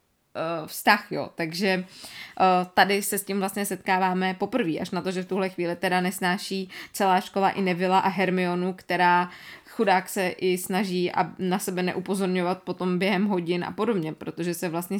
vztah, 0.66 1.12
jo. 1.12 1.30
Takže 1.34 1.84
uh, 1.84 2.66
tady 2.74 3.02
se 3.02 3.18
s 3.18 3.24
tím 3.24 3.38
vlastně 3.38 3.66
setkáváme 3.66 4.34
poprvé, 4.34 4.78
až 4.78 4.90
na 4.90 5.02
to, 5.02 5.10
že 5.10 5.22
v 5.22 5.28
tuhle 5.28 5.48
chvíli 5.48 5.76
teda 5.76 6.00
nesnáší 6.00 6.70
celá 6.92 7.20
škola 7.20 7.50
i 7.50 7.62
Nevila 7.62 7.98
a 7.98 8.08
Hermionu, 8.08 8.72
která 8.72 9.30
chudák 9.68 10.08
se 10.08 10.28
i 10.28 10.58
snaží 10.58 11.12
a 11.12 11.30
na 11.38 11.58
sebe 11.58 11.82
neupozorňovat 11.82 12.62
potom 12.62 12.98
během 12.98 13.26
hodin 13.26 13.64
a 13.64 13.72
podobně, 13.72 14.12
protože 14.12 14.54
se 14.54 14.68
vlastně 14.68 14.98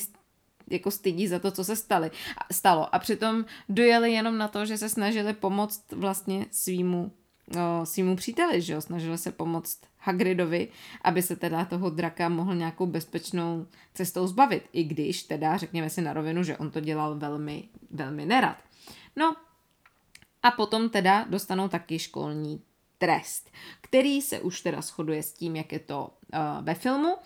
jako 0.70 0.90
stydí 0.90 1.28
za 1.28 1.38
to, 1.38 1.50
co 1.50 1.64
se 1.64 1.76
stali, 1.76 2.10
stalo. 2.52 2.94
A 2.94 2.98
přitom 2.98 3.44
dojeli 3.68 4.12
jenom 4.12 4.38
na 4.38 4.48
to, 4.48 4.66
že 4.66 4.78
se 4.78 4.88
snažili 4.88 5.32
pomoct 5.32 5.92
vlastně 5.92 6.46
svýmu, 6.50 7.12
o, 7.50 7.86
svýmu 7.86 8.16
příteli, 8.16 8.62
že 8.62 8.72
jo? 8.72 8.80
Snažili 8.80 9.18
se 9.18 9.32
pomoct 9.32 9.80
Hagridovi, 9.98 10.68
aby 11.02 11.22
se 11.22 11.36
teda 11.36 11.64
toho 11.64 11.90
draka 11.90 12.28
mohl 12.28 12.54
nějakou 12.54 12.86
bezpečnou 12.86 13.66
cestou 13.94 14.26
zbavit. 14.26 14.68
I 14.72 14.84
když 14.84 15.22
teda, 15.22 15.56
řekněme 15.56 15.90
si 15.90 16.02
na 16.02 16.12
rovinu, 16.12 16.42
že 16.42 16.56
on 16.56 16.70
to 16.70 16.80
dělal 16.80 17.14
velmi, 17.14 17.68
velmi 17.90 18.26
nerad. 18.26 18.56
No 19.16 19.36
a 20.42 20.50
potom 20.50 20.88
teda 20.88 21.24
dostanou 21.28 21.68
taky 21.68 21.98
školní 21.98 22.62
trest, 22.98 23.50
který 23.80 24.22
se 24.22 24.40
už 24.40 24.60
teda 24.60 24.80
shoduje 24.80 25.22
s 25.22 25.32
tím, 25.32 25.56
jak 25.56 25.72
je 25.72 25.78
to 25.78 26.10
uh, 26.34 26.64
ve 26.64 26.74
filmu 26.74 27.16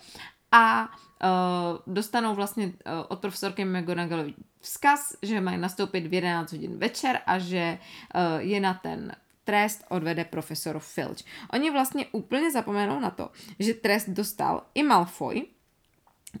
a 0.51 0.87
uh, 0.87 1.93
dostanou 1.93 2.35
vlastně 2.35 2.65
uh, 2.65 2.71
od 3.07 3.19
profesorky 3.19 3.65
McGonagallový 3.65 4.35
vzkaz, 4.59 5.13
že 5.21 5.41
mají 5.41 5.57
nastoupit 5.57 6.07
v 6.07 6.13
11 6.13 6.51
hodin 6.51 6.77
večer 6.77 7.19
a 7.25 7.39
že 7.39 7.77
uh, 8.15 8.21
je 8.37 8.59
na 8.59 8.73
ten 8.73 9.15
trest 9.47 9.85
odvede 9.89 10.25
profesor 10.25 10.79
Filch. 10.79 11.23
Oni 11.53 11.71
vlastně 11.71 12.05
úplně 12.11 12.51
zapomenou 12.51 12.99
na 12.99 13.09
to, 13.09 13.31
že 13.59 13.73
trest 13.73 14.09
dostal 14.09 14.65
i 14.75 14.83
Malfoy 14.83 15.45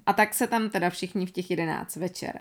a 0.05 0.13
tak 0.13 0.33
se 0.33 0.47
tam 0.47 0.69
teda 0.69 0.89
všichni 0.89 1.25
v 1.25 1.31
těch 1.31 1.51
11 1.51 1.95
večer 1.95 2.39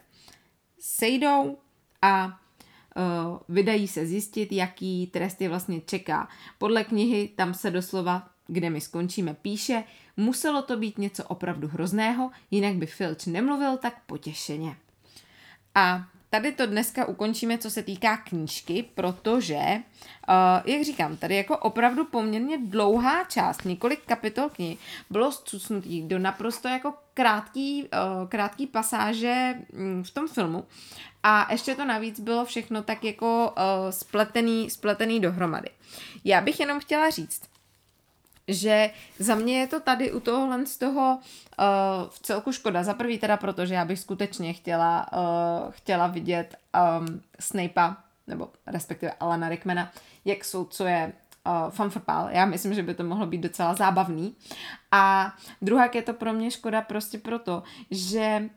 sejdou 0.78 1.58
a 2.02 2.26
uh, 2.26 3.38
vydají 3.48 3.88
se 3.88 4.06
zjistit, 4.06 4.52
jaký 4.52 5.06
trest 5.06 5.40
je 5.40 5.48
vlastně 5.48 5.80
čeká. 5.80 6.28
Podle 6.58 6.84
knihy 6.84 7.28
tam 7.36 7.54
se 7.54 7.70
doslova, 7.70 8.28
kde 8.46 8.70
my 8.70 8.80
skončíme, 8.80 9.34
píše, 9.34 9.84
muselo 10.16 10.62
to 10.62 10.76
být 10.76 10.98
něco 10.98 11.24
opravdu 11.24 11.68
hrozného, 11.68 12.30
jinak 12.50 12.74
by 12.74 12.86
Filch 12.86 13.26
nemluvil 13.26 13.76
tak 13.76 13.94
potěšeně. 14.06 14.76
A 15.74 16.08
tady 16.30 16.52
to 16.52 16.66
dneska 16.66 17.04
ukončíme, 17.06 17.58
co 17.58 17.70
se 17.70 17.82
týká 17.82 18.16
knížky, 18.16 18.84
protože, 18.94 19.60
uh, 19.64 20.62
jak 20.64 20.84
říkám, 20.84 21.16
tady 21.16 21.36
jako 21.36 21.58
opravdu 21.58 22.04
poměrně 22.04 22.58
dlouhá 22.58 23.24
část, 23.24 23.64
několik 23.64 24.00
kapitol 24.06 24.48
knihy, 24.48 24.76
bylo 25.10 25.32
zcucnutý 25.32 26.02
do 26.02 26.18
naprosto 26.18 26.68
jako 26.68 26.94
krátký, 27.14 27.82
uh, 27.82 28.28
krátký 28.28 28.66
pasáže 28.66 29.54
um, 29.72 30.04
v 30.04 30.10
tom 30.10 30.28
filmu 30.28 30.64
a 31.22 31.52
ještě 31.52 31.74
to 31.74 31.84
navíc 31.84 32.20
bylo 32.20 32.44
všechno 32.44 32.82
tak 32.82 33.04
jako 33.04 33.54
uh, 33.56 33.90
spletený, 33.90 34.70
spletený 34.70 35.20
dohromady. 35.20 35.68
Já 36.24 36.40
bych 36.40 36.60
jenom 36.60 36.80
chtěla 36.80 37.10
říct, 37.10 37.42
že 38.48 38.90
za 39.18 39.34
mě 39.34 39.60
je 39.60 39.66
to 39.66 39.80
tady 39.80 40.12
u 40.12 40.20
tohohle 40.20 40.66
z 40.66 40.78
toho 40.78 41.18
uh, 41.18 41.64
v 42.10 42.18
celku 42.18 42.52
škoda. 42.52 42.82
Za 42.82 42.94
prvý 42.94 43.18
teda 43.18 43.36
proto, 43.36 43.66
že 43.66 43.74
já 43.74 43.84
bych 43.84 43.98
skutečně 43.98 44.52
chtěla, 44.52 45.06
uh, 45.12 45.70
chtěla 45.70 46.06
vidět 46.06 46.56
um, 47.00 47.20
Snape'a, 47.40 47.96
nebo 48.26 48.48
respektive 48.66 49.12
Alana 49.20 49.48
Rickmana, 49.48 49.92
jak 50.24 50.44
jsou, 50.44 50.64
co 50.64 50.86
je 50.86 51.12
uh, 51.46 51.70
fanfrpál. 51.70 52.28
Já 52.30 52.46
myslím, 52.46 52.74
že 52.74 52.82
by 52.82 52.94
to 52.94 53.04
mohlo 53.04 53.26
být 53.26 53.40
docela 53.40 53.74
zábavný. 53.74 54.36
A 54.92 55.34
druhá 55.62 55.88
je 55.94 56.02
to 56.02 56.12
pro 56.12 56.32
mě 56.32 56.50
škoda 56.50 56.82
prostě 56.82 57.18
proto, 57.18 57.62
že 57.90 58.48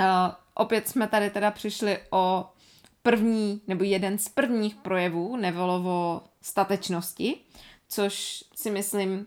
uh, 0.00 0.06
opět 0.54 0.88
jsme 0.88 1.08
tady 1.08 1.30
teda 1.30 1.50
přišli 1.50 1.98
o 2.10 2.50
první, 3.02 3.60
nebo 3.66 3.84
jeden 3.84 4.18
z 4.18 4.28
prvních 4.28 4.74
projevů 4.74 5.36
Nevolovo 5.36 6.22
statečnosti, 6.42 7.40
což 7.88 8.44
si 8.54 8.70
myslím, 8.70 9.26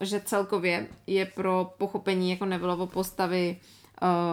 že 0.00 0.20
celkově 0.20 0.88
je 1.06 1.26
pro 1.26 1.74
pochopení 1.78 2.30
jako 2.30 2.44
Nevilovo 2.44 2.86
postavy 2.86 3.60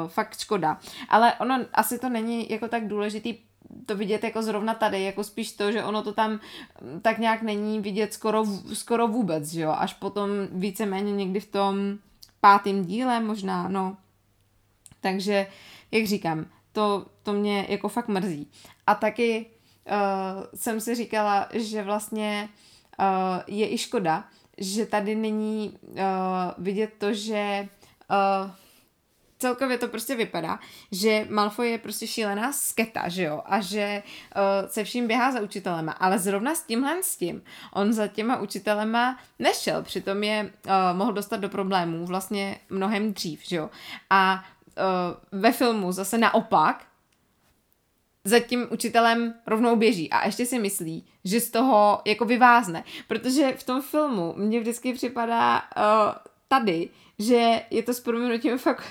fakt 0.07 0.39
škoda. 0.39 0.79
Ale 1.09 1.33
ono 1.33 1.65
asi 1.73 1.99
to 1.99 2.09
není 2.09 2.51
jako 2.51 2.67
tak 2.67 2.87
důležitý 2.87 3.37
to 3.85 3.95
vidět 3.95 4.23
jako 4.23 4.43
zrovna 4.43 4.73
tady, 4.73 5.03
jako 5.03 5.23
spíš 5.23 5.51
to, 5.51 5.71
že 5.71 5.83
ono 5.83 6.03
to 6.03 6.13
tam 6.13 6.39
tak 7.01 7.17
nějak 7.17 7.41
není 7.41 7.79
vidět 7.79 8.13
skoro, 8.13 8.45
skoro 8.73 9.07
vůbec, 9.07 9.51
že 9.51 9.61
jo, 9.61 9.75
až 9.77 9.93
potom 9.93 10.29
víceméně 10.51 11.11
někdy 11.11 11.39
v 11.39 11.51
tom 11.51 11.97
pátém 12.41 12.85
díle 12.85 13.19
možná, 13.19 13.67
no. 13.67 13.97
Takže, 15.01 15.47
jak 15.91 16.05
říkám, 16.05 16.45
to, 16.71 17.05
to 17.23 17.33
mě 17.33 17.65
jako 17.69 17.89
fakt 17.89 18.07
mrzí. 18.07 18.47
A 18.87 18.95
taky 18.95 19.45
uh, 19.45 20.43
jsem 20.55 20.81
si 20.81 20.95
říkala, 20.95 21.47
že 21.53 21.83
vlastně 21.83 22.49
uh, 22.49 22.70
je 23.47 23.73
i 23.73 23.77
škoda, 23.77 24.23
že 24.57 24.85
tady 24.85 25.15
není 25.15 25.77
uh, 25.83 25.97
vidět 26.57 26.93
to, 26.97 27.13
že 27.13 27.67
uh, 28.09 28.51
celkově 29.41 29.77
to 29.77 29.87
prostě 29.87 30.15
vypadá, 30.15 30.59
že 30.91 31.27
Malfoy 31.29 31.69
je 31.69 31.77
prostě 31.77 32.07
šílená 32.07 32.53
sketa, 32.53 33.09
že 33.09 33.23
jo, 33.23 33.41
a 33.45 33.61
že 33.61 34.03
uh, 34.35 34.69
se 34.69 34.83
vším 34.83 35.07
běhá 35.07 35.31
za 35.31 35.39
učitelema, 35.39 35.91
ale 35.91 36.19
zrovna 36.19 36.55
s 36.55 36.63
tímhle 36.63 37.03
s 37.03 37.15
tím, 37.15 37.43
on 37.73 37.93
za 37.93 38.07
těma 38.07 38.39
učitelema 38.39 39.19
nešel, 39.39 39.83
přitom 39.83 40.23
je 40.23 40.51
uh, 40.65 40.71
mohl 40.97 41.13
dostat 41.13 41.37
do 41.37 41.49
problémů 41.49 42.05
vlastně 42.05 42.59
mnohem 42.69 43.13
dřív, 43.13 43.41
že 43.43 43.55
jo, 43.55 43.69
a 44.09 44.43
uh, 45.33 45.41
ve 45.41 45.51
filmu 45.51 45.91
zase 45.91 46.17
naopak, 46.17 46.85
za 48.23 48.39
tím 48.39 48.67
učitelem 48.71 49.33
rovnou 49.47 49.75
běží 49.75 50.09
a 50.09 50.25
ještě 50.25 50.45
si 50.45 50.59
myslí, 50.59 51.05
že 51.25 51.39
z 51.39 51.51
toho 51.51 52.01
jako 52.05 52.25
vyvázne. 52.25 52.83
Protože 53.07 53.53
v 53.57 53.63
tom 53.63 53.81
filmu 53.81 54.33
mně 54.37 54.59
vždycky 54.59 54.93
připadá 54.93 55.61
uh, 55.61 56.13
tady, 56.47 56.89
že 57.19 57.61
je 57.69 57.83
to 57.83 57.93
s 57.93 57.99
proměnutím 57.99 58.57
fakt 58.57 58.83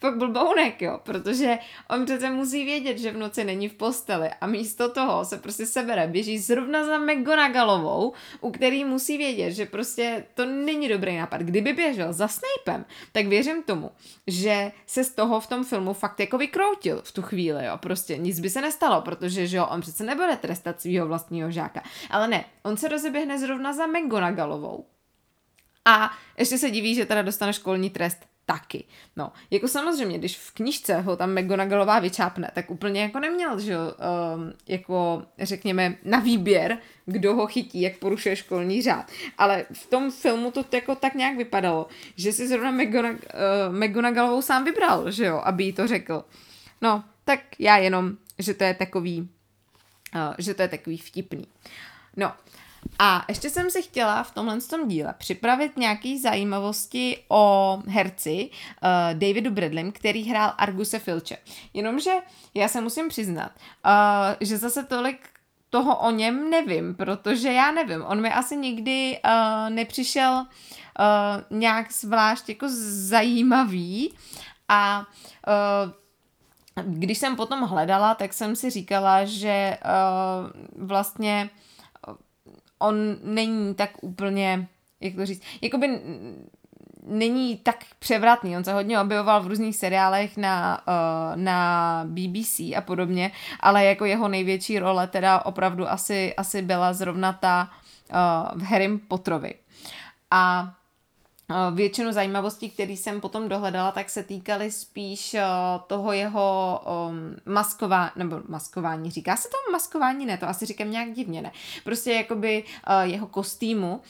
fakt 0.00 0.16
blbounek, 0.16 0.82
jo, 0.82 1.00
protože 1.02 1.58
on 1.90 2.04
přece 2.04 2.30
musí 2.30 2.64
vědět, 2.64 2.98
že 2.98 3.10
v 3.10 3.16
noci 3.16 3.44
není 3.44 3.68
v 3.68 3.74
posteli 3.74 4.30
a 4.40 4.46
místo 4.46 4.88
toho 4.88 5.24
se 5.24 5.38
prostě 5.38 5.66
sebere, 5.66 6.06
běží 6.06 6.38
zrovna 6.38 6.84
za 6.84 6.98
McGonagallovou, 6.98 8.12
u 8.40 8.50
který 8.50 8.84
musí 8.84 9.18
vědět, 9.18 9.52
že 9.52 9.66
prostě 9.66 10.24
to 10.34 10.46
není 10.46 10.88
dobrý 10.88 11.16
nápad. 11.16 11.40
Kdyby 11.40 11.72
běžel 11.72 12.12
za 12.12 12.28
Snapem, 12.28 12.84
tak 13.12 13.26
věřím 13.26 13.62
tomu, 13.62 13.90
že 14.26 14.72
se 14.86 15.04
z 15.04 15.14
toho 15.14 15.40
v 15.40 15.46
tom 15.46 15.64
filmu 15.64 15.92
fakt 15.92 16.20
jako 16.20 16.38
vykroutil 16.38 17.02
v 17.04 17.12
tu 17.12 17.22
chvíli, 17.22 17.66
jo, 17.66 17.76
prostě 17.76 18.16
nic 18.16 18.40
by 18.40 18.50
se 18.50 18.60
nestalo, 18.60 19.02
protože 19.02 19.46
že 19.46 19.56
jo, 19.56 19.66
on 19.66 19.80
přece 19.80 20.04
nebude 20.04 20.36
trestat 20.36 20.80
svého 20.80 21.06
vlastního 21.06 21.50
žáka. 21.50 21.82
Ale 22.10 22.28
ne, 22.28 22.44
on 22.62 22.76
se 22.76 22.88
rozeběhne 22.88 23.38
zrovna 23.38 23.72
za 23.72 23.86
McGonagallovou. 23.86 24.86
A 25.84 26.10
ještě 26.38 26.58
se 26.58 26.70
diví, 26.70 26.94
že 26.94 27.06
teda 27.06 27.22
dostane 27.22 27.52
školní 27.52 27.90
trest 27.90 28.26
taky. 28.48 28.84
No, 29.16 29.32
jako 29.50 29.68
samozřejmě, 29.68 30.18
když 30.18 30.38
v 30.38 30.54
knižce 30.54 31.00
ho 31.00 31.16
tam 31.16 31.34
McGonagallová 31.34 31.98
vyčápne, 31.98 32.50
tak 32.54 32.70
úplně 32.70 33.02
jako 33.02 33.20
neměl, 33.20 33.60
že 33.60 33.76
um, 33.76 34.52
jako 34.68 35.22
řekněme 35.38 35.94
na 36.04 36.18
výběr, 36.18 36.78
kdo 37.06 37.34
ho 37.34 37.46
chytí, 37.46 37.80
jak 37.80 37.98
porušuje 37.98 38.36
školní 38.36 38.82
řád. 38.82 39.10
Ale 39.38 39.64
v 39.72 39.86
tom 39.86 40.10
filmu 40.10 40.50
to 40.50 40.64
jako 40.72 40.94
tak 40.94 41.14
nějak 41.14 41.36
vypadalo, 41.36 41.86
že 42.16 42.32
si 42.32 42.48
zrovna 42.48 42.72
McGonag- 42.72 43.28
uh, 43.68 43.76
McGonagallovou 43.76 44.42
sám 44.42 44.64
vybral, 44.64 45.10
že 45.10 45.24
jo, 45.24 45.40
aby 45.44 45.64
jí 45.64 45.72
to 45.72 45.86
řekl. 45.86 46.24
No, 46.80 47.04
tak 47.24 47.40
já 47.58 47.76
jenom, 47.76 48.16
že 48.38 48.54
to 48.54 48.64
je 48.64 48.74
takový, 48.74 49.28
uh, 50.14 50.34
že 50.38 50.54
to 50.54 50.62
je 50.62 50.68
takový 50.68 50.98
vtipný. 50.98 51.46
No, 52.16 52.32
a 52.98 53.24
ještě 53.28 53.50
jsem 53.50 53.70
si 53.70 53.82
chtěla 53.82 54.22
v 54.22 54.30
tomhle 54.30 54.60
tom 54.60 54.88
díle 54.88 55.14
připravit 55.18 55.76
nějaké 55.76 56.18
zajímavosti 56.22 57.24
o 57.28 57.78
herci 57.86 58.50
uh, 58.50 59.18
Davidu 59.18 59.50
Bradlem, 59.50 59.92
který 59.92 60.24
hrál 60.24 60.52
Arguse 60.58 60.98
Filče. 60.98 61.36
Jenomže 61.74 62.14
já 62.54 62.68
se 62.68 62.80
musím 62.80 63.08
přiznat, 63.08 63.52
uh, 63.86 63.92
že 64.40 64.58
zase 64.58 64.84
tolik 64.84 65.28
toho 65.70 65.96
o 65.96 66.10
něm 66.10 66.50
nevím, 66.50 66.94
protože 66.94 67.52
já 67.52 67.70
nevím, 67.70 68.04
on 68.04 68.20
mi 68.20 68.32
asi 68.32 68.56
nikdy 68.56 69.18
uh, 69.24 69.70
nepřišel 69.70 70.32
uh, 70.32 71.58
nějak 71.58 71.92
zvlášť 71.92 72.48
jako 72.48 72.66
zajímavý 73.08 74.14
a 74.68 75.06
uh, 75.48 75.92
když 76.84 77.18
jsem 77.18 77.36
potom 77.36 77.62
hledala, 77.62 78.14
tak 78.14 78.32
jsem 78.32 78.56
si 78.56 78.70
říkala, 78.70 79.24
že 79.24 79.78
uh, 79.84 80.86
vlastně 80.86 81.50
on 82.78 82.96
není 83.22 83.74
tak 83.74 83.90
úplně, 84.00 84.68
jak 85.00 85.14
to 85.14 85.26
říct, 85.26 85.42
jakoby 85.60 86.00
není 87.08 87.56
tak 87.56 87.76
převratný. 87.98 88.56
On 88.56 88.64
se 88.64 88.72
hodně 88.72 89.00
objevoval 89.00 89.42
v 89.42 89.46
různých 89.46 89.76
seriálech 89.76 90.36
na, 90.36 90.80
uh, 90.88 91.42
na 91.42 92.02
BBC 92.06 92.60
a 92.60 92.80
podobně, 92.80 93.30
ale 93.60 93.84
jako 93.84 94.04
jeho 94.04 94.28
největší 94.28 94.78
role 94.78 95.06
teda 95.06 95.44
opravdu 95.46 95.90
asi, 95.90 96.34
asi 96.36 96.62
byla 96.62 96.92
zrovna 96.92 97.32
ta 97.32 97.70
uh, 98.10 98.60
v 98.60 98.62
Harrym 98.62 98.98
Potterovi. 98.98 99.54
A 100.30 100.74
Většinu 101.74 102.12
zajímavostí, 102.12 102.70
které 102.70 102.92
jsem 102.92 103.20
potom 103.20 103.48
dohledala, 103.48 103.92
tak 103.92 104.10
se 104.10 104.22
týkaly 104.22 104.70
spíš 104.70 105.36
toho 105.86 106.12
jeho 106.12 106.80
maskování, 107.46 108.10
nebo 108.16 108.40
maskování, 108.48 109.10
říká 109.10 109.36
se 109.36 109.48
to 109.48 109.72
maskování, 109.72 110.26
ne, 110.26 110.38
to 110.38 110.48
asi 110.48 110.66
říkám 110.66 110.90
nějak 110.90 111.12
divně, 111.12 111.42
ne. 111.42 111.52
Prostě 111.84 112.12
jakoby 112.12 112.64
jeho 113.02 113.26
kostýmu 113.26 114.00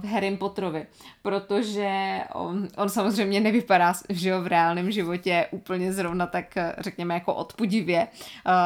v 0.00 0.04
Harry 0.06 0.36
Potterovi, 0.36 0.86
protože 1.22 2.20
on, 2.34 2.68
on 2.76 2.88
samozřejmě 2.88 3.40
nevypadá 3.40 3.94
že 4.08 4.28
jo, 4.28 4.42
v 4.42 4.46
reálném 4.46 4.90
životě 4.90 5.46
úplně 5.50 5.92
zrovna 5.92 6.26
tak, 6.26 6.54
řekněme, 6.78 7.14
jako 7.14 7.34
odpudivě, 7.34 8.08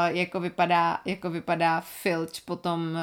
jako 0.07 0.41
vypadá, 0.41 1.01
jako 1.05 1.31
vypadá 1.31 1.81
Filch 1.81 2.41
potom 2.45 2.99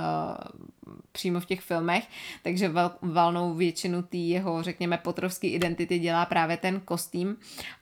přímo 1.12 1.40
v 1.40 1.46
těch 1.46 1.62
filmech, 1.62 2.08
takže 2.44 2.70
val, 2.70 2.92
valnou 3.02 3.54
většinu 3.54 4.02
té 4.02 4.18
jeho, 4.18 4.64
řekněme, 4.64 4.98
potrovské 4.98 5.48
identity 5.48 6.00
dělá 6.00 6.26
právě 6.26 6.58
ten 6.58 6.80
kostým. 6.80 7.38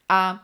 A 0.09 0.43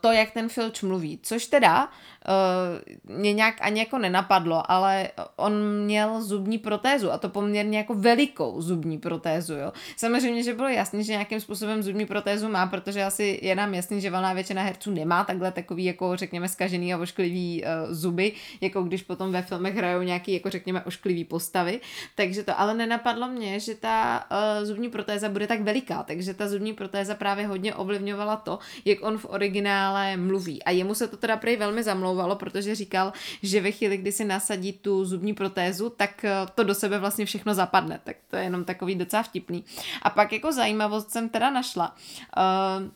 to, 0.00 0.12
jak 0.12 0.30
ten 0.30 0.48
Filch 0.48 0.82
mluví, 0.82 1.18
což 1.22 1.46
teda 1.46 1.90
uh, 2.28 3.16
mě 3.16 3.32
nějak 3.32 3.54
ani 3.60 3.80
jako 3.80 3.98
nenapadlo, 3.98 4.70
ale 4.70 5.08
on 5.36 5.52
měl 5.84 6.22
zubní 6.22 6.58
protézu 6.58 7.12
a 7.12 7.18
to 7.18 7.28
poměrně 7.28 7.78
jako 7.78 7.94
velikou 7.94 8.60
zubní 8.60 8.98
protézu, 8.98 9.54
jo. 9.54 9.72
Samozřejmě, 9.96 10.42
že 10.42 10.54
bylo 10.54 10.68
jasné, 10.68 11.02
že 11.02 11.12
nějakým 11.12 11.40
způsobem 11.40 11.82
zubní 11.82 12.06
protézu 12.06 12.48
má, 12.48 12.66
protože 12.66 13.04
asi 13.04 13.38
je 13.42 13.54
nám 13.54 13.74
jasný, 13.74 14.00
že 14.00 14.10
valná 14.10 14.32
většina 14.32 14.62
herců 14.62 14.90
nemá 14.90 15.24
takhle 15.24 15.52
takový 15.52 15.84
jako 15.84 16.16
řekněme 16.16 16.48
skažený 16.48 16.94
a 16.94 16.98
ošklivý 16.98 17.64
uh, 17.64 17.94
zuby, 17.94 18.32
jako 18.60 18.82
když 18.82 19.02
potom 19.02 19.32
ve 19.32 19.42
filmech 19.42 19.76
hrajou 19.76 20.02
nějaký 20.02 20.32
jako 20.32 20.50
řekněme 20.50 20.82
ošklivý 20.84 21.24
postavy, 21.24 21.80
takže 22.14 22.42
to 22.42 22.60
ale 22.60 22.74
nenapadlo 22.74 23.28
mě, 23.28 23.60
že 23.60 23.74
ta 23.74 24.24
uh, 24.30 24.64
zubní 24.64 24.88
protéza 24.88 25.28
bude 25.28 25.46
tak 25.46 25.60
veliká, 25.60 26.02
takže 26.02 26.34
ta 26.34 26.48
zubní 26.48 26.72
protéza 26.72 27.14
právě 27.14 27.46
hodně 27.46 27.74
ovlivňovala 27.74 28.36
to, 28.36 28.58
jak 28.84 28.98
on 29.02 29.18
v 29.18 29.26
originále 29.28 30.16
mluví. 30.16 30.62
A 30.62 30.70
jemu 30.70 30.94
se 30.94 31.08
to 31.08 31.16
teda 31.16 31.36
prej 31.36 31.56
velmi 31.56 31.82
zamlouvá 31.82 32.11
omlouvalo, 32.12 32.36
protože 32.36 32.74
říkal, 32.74 33.12
že 33.42 33.60
ve 33.60 33.70
chvíli, 33.70 33.96
kdy 33.96 34.12
si 34.12 34.24
nasadí 34.24 34.72
tu 34.72 35.04
zubní 35.04 35.34
protézu, 35.34 35.90
tak 35.90 36.24
eh, 36.24 36.30
to 36.54 36.64
do 36.64 36.74
sebe 36.74 36.98
vlastně 36.98 37.24
všechno 37.26 37.54
zapadne. 37.54 38.00
Tak 38.04 38.16
to 38.30 38.36
je 38.36 38.42
jenom 38.42 38.64
takový 38.64 38.94
docela 38.94 39.22
vtipný. 39.22 39.64
A 40.02 40.10
pak 40.10 40.32
jako 40.32 40.52
zajímavost 40.52 41.10
jsem 41.10 41.28
teda 41.28 41.50
našla. 41.50 41.96
Uh, 42.36 42.88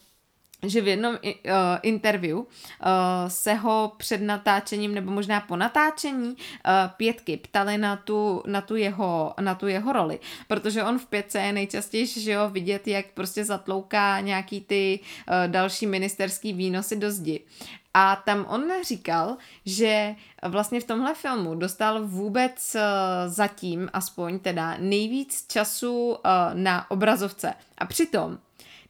že 0.62 0.80
v 0.80 0.88
jednom 0.88 1.14
uh, 1.14 1.20
interview 1.82 2.36
uh, 2.36 2.46
se 3.28 3.54
ho 3.54 3.92
před 3.96 4.20
natáčením 4.22 4.94
nebo 4.94 5.12
možná 5.12 5.40
po 5.40 5.56
natáčení 5.56 6.28
uh, 6.28 6.36
pětky 6.96 7.36
ptali 7.36 7.78
na 7.78 7.96
tu, 7.96 8.42
na, 8.46 8.60
tu 8.60 8.76
jeho, 8.76 9.34
na 9.40 9.54
tu 9.54 9.66
jeho 9.66 9.92
roli, 9.92 10.18
protože 10.48 10.84
on 10.84 10.98
v 10.98 11.06
pětce 11.06 11.38
je 11.38 11.52
nejčastěji 11.52 12.06
že 12.06 12.32
jo, 12.32 12.50
vidět, 12.50 12.88
jak 12.88 13.06
prostě 13.14 13.44
zatlouká 13.44 14.20
nějaký 14.20 14.60
ty 14.60 15.00
uh, 15.00 15.52
další 15.52 15.86
ministerský 15.86 16.52
výnosy 16.52 16.96
do 16.96 17.10
zdi. 17.10 17.40
A 17.98 18.16
tam 18.16 18.46
on 18.48 18.72
říkal, 18.82 19.36
že 19.66 20.14
vlastně 20.48 20.80
v 20.80 20.84
tomhle 20.84 21.14
filmu 21.14 21.54
dostal 21.54 22.06
vůbec 22.06 22.74
uh, 22.74 22.82
zatím, 23.32 23.90
aspoň 23.92 24.38
teda, 24.38 24.76
nejvíc 24.78 25.46
času 25.48 26.08
uh, 26.08 26.16
na 26.54 26.90
obrazovce. 26.90 27.54
A 27.78 27.86
přitom 27.86 28.38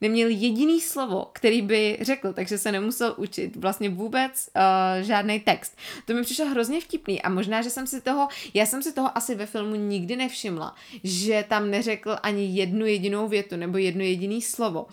neměl 0.00 0.28
jediný 0.28 0.80
slovo, 0.80 1.30
který 1.32 1.62
by 1.62 1.98
řekl, 2.00 2.32
takže 2.32 2.58
se 2.58 2.72
nemusel 2.72 3.14
učit 3.16 3.56
vlastně 3.56 3.88
vůbec 3.90 4.50
uh, 4.56 5.02
žádný 5.02 5.40
text. 5.40 5.76
To 6.04 6.14
mi 6.14 6.22
přišlo 6.22 6.46
hrozně 6.46 6.80
vtipný 6.80 7.22
a 7.22 7.28
možná, 7.28 7.62
že 7.62 7.70
jsem 7.70 7.86
si 7.86 8.00
toho, 8.00 8.28
já 8.54 8.66
jsem 8.66 8.82
si 8.82 8.92
toho 8.92 9.18
asi 9.18 9.34
ve 9.34 9.46
filmu 9.46 9.74
nikdy 9.74 10.16
nevšimla, 10.16 10.74
že 11.04 11.44
tam 11.48 11.70
neřekl 11.70 12.16
ani 12.22 12.46
jednu 12.46 12.86
jedinou 12.86 13.28
větu 13.28 13.56
nebo 13.56 13.78
jedno 13.78 14.02
jediný 14.02 14.42
slovo. 14.42 14.86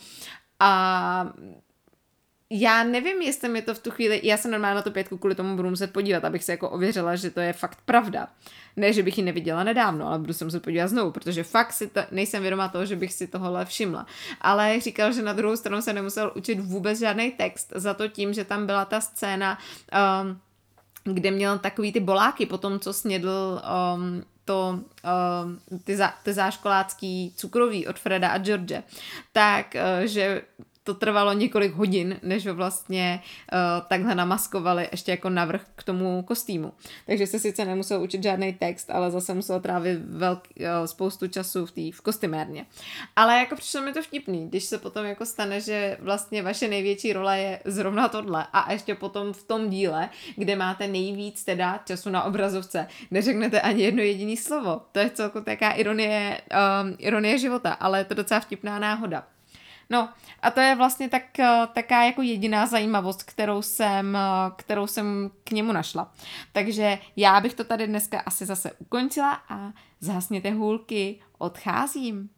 A 0.59 1.33
já 2.55 2.83
nevím, 2.83 3.21
jestli 3.21 3.49
mi 3.49 3.61
to 3.61 3.73
v 3.73 3.79
tu 3.79 3.91
chvíli, 3.91 4.21
já 4.23 4.37
se 4.37 4.47
normálně 4.47 4.75
na 4.75 4.81
tu 4.81 4.91
pětku 4.91 5.17
kvůli 5.17 5.35
tomu 5.35 5.55
budu 5.55 5.69
muset 5.69 5.93
podívat, 5.93 6.25
abych 6.25 6.43
se 6.43 6.51
jako 6.51 6.69
ověřila, 6.69 7.15
že 7.15 7.29
to 7.31 7.39
je 7.39 7.53
fakt 7.53 7.77
pravda. 7.85 8.27
Ne, 8.75 8.93
že 8.93 9.03
bych 9.03 9.17
ji 9.17 9.23
neviděla 9.23 9.63
nedávno, 9.63 10.07
ale 10.07 10.19
budu 10.19 10.33
se 10.33 10.45
muset 10.45 10.63
podívat 10.63 10.87
znovu, 10.87 11.11
protože 11.11 11.43
fakt 11.43 11.73
si 11.73 11.87
to, 11.87 12.01
nejsem 12.11 12.41
vědomá 12.41 12.67
toho, 12.67 12.85
že 12.85 12.95
bych 12.95 13.13
si 13.13 13.27
tohle 13.27 13.65
všimla. 13.65 14.05
Ale 14.41 14.79
říkal, 14.79 15.13
že 15.13 15.21
na 15.21 15.33
druhou 15.33 15.55
stranu 15.55 15.81
se 15.81 15.93
nemusel 15.93 16.31
učit 16.35 16.59
vůbec 16.59 16.99
žádný 16.99 17.31
text, 17.31 17.73
za 17.75 17.93
to 17.93 18.07
tím, 18.07 18.33
že 18.33 18.45
tam 18.45 18.65
byla 18.65 18.85
ta 18.85 19.01
scéna, 19.01 19.57
um, 20.23 20.39
kde 21.13 21.31
měl 21.31 21.59
takový 21.59 21.91
ty 21.91 21.99
boláky 21.99 22.45
po 22.45 22.57
tom, 22.57 22.79
co 22.79 22.93
snědl 22.93 23.61
um, 23.95 24.23
to, 24.45 24.79
uh, 25.03 25.79
ty, 25.83 25.97
za, 25.97 26.13
ty 26.23 26.33
záškolácký 26.33 27.33
cukroví 27.35 27.87
od 27.87 27.99
Freda 27.99 28.29
a 28.29 28.37
George, 28.37 28.83
tak, 29.31 29.75
uh, 29.75 30.05
že 30.05 30.41
to 30.83 30.93
trvalo 30.93 31.33
několik 31.33 31.73
hodin, 31.73 32.19
než 32.23 32.47
ho 32.47 32.55
vlastně 32.55 33.21
uh, 33.53 33.87
takhle 33.87 34.15
namaskovali 34.15 34.87
ještě 34.91 35.11
jako 35.11 35.29
navrh 35.29 35.61
k 35.75 35.83
tomu 35.83 36.23
kostýmu. 36.23 36.73
Takže 37.05 37.27
se 37.27 37.39
sice 37.39 37.65
nemusel 37.65 38.01
učit 38.01 38.23
žádný 38.23 38.53
text, 38.53 38.89
ale 38.91 39.11
zase 39.11 39.33
musel 39.33 39.59
trávit 39.59 39.99
velký, 40.05 40.53
uh, 40.59 40.85
spoustu 40.85 41.27
času 41.27 41.65
v, 41.65 41.71
tý, 41.71 41.91
v 41.91 42.01
kostymérně. 42.01 42.65
Ale 43.15 43.37
jako 43.37 43.55
přišlo 43.55 43.81
mi 43.81 43.93
to 43.93 44.01
vtipný, 44.01 44.47
když 44.49 44.63
se 44.63 44.77
potom 44.77 45.05
jako 45.05 45.25
stane, 45.25 45.61
že 45.61 45.97
vlastně 45.99 46.43
vaše 46.43 46.67
největší 46.67 47.13
role 47.13 47.39
je 47.39 47.59
zrovna 47.65 48.07
tohle 48.07 48.47
a 48.53 48.71
ještě 48.71 48.95
potom 48.95 49.33
v 49.33 49.43
tom 49.43 49.69
díle, 49.69 50.09
kde 50.35 50.55
máte 50.55 50.87
nejvíc 50.87 51.43
teda 51.43 51.79
času 51.85 52.09
na 52.09 52.23
obrazovce, 52.23 52.87
neřeknete 53.11 53.61
ani 53.61 53.83
jedno 53.83 54.01
jediné 54.01 54.37
slovo. 54.37 54.81
To 54.91 54.99
je 54.99 55.09
celku 55.09 55.41
taká 55.41 55.71
ironie, 55.71 56.41
um, 56.51 56.95
ironie 56.97 57.37
života, 57.37 57.73
ale 57.73 57.99
je 57.99 58.05
to 58.05 58.13
docela 58.13 58.39
vtipná 58.39 58.79
náhoda. 58.79 59.32
No 59.89 60.09
a 60.41 60.51
to 60.51 60.59
je 60.59 60.75
vlastně 60.75 61.09
tak, 61.09 61.39
eh, 61.39 61.67
taká 61.73 62.03
jako 62.03 62.21
jediná 62.21 62.65
zajímavost, 62.65 63.23
kterou 63.23 63.61
jsem, 63.61 64.15
eh, 64.15 64.19
kterou 64.55 64.87
jsem 64.87 65.31
k 65.43 65.51
němu 65.51 65.71
našla. 65.71 66.11
Takže 66.51 66.97
já 67.15 67.39
bych 67.41 67.53
to 67.53 67.63
tady 67.63 67.87
dneska 67.87 68.19
asi 68.19 68.45
zase 68.45 68.71
ukončila 68.71 69.33
a 69.49 69.71
zhasněte 69.99 70.51
hůlky, 70.51 71.19
odcházím. 71.37 72.29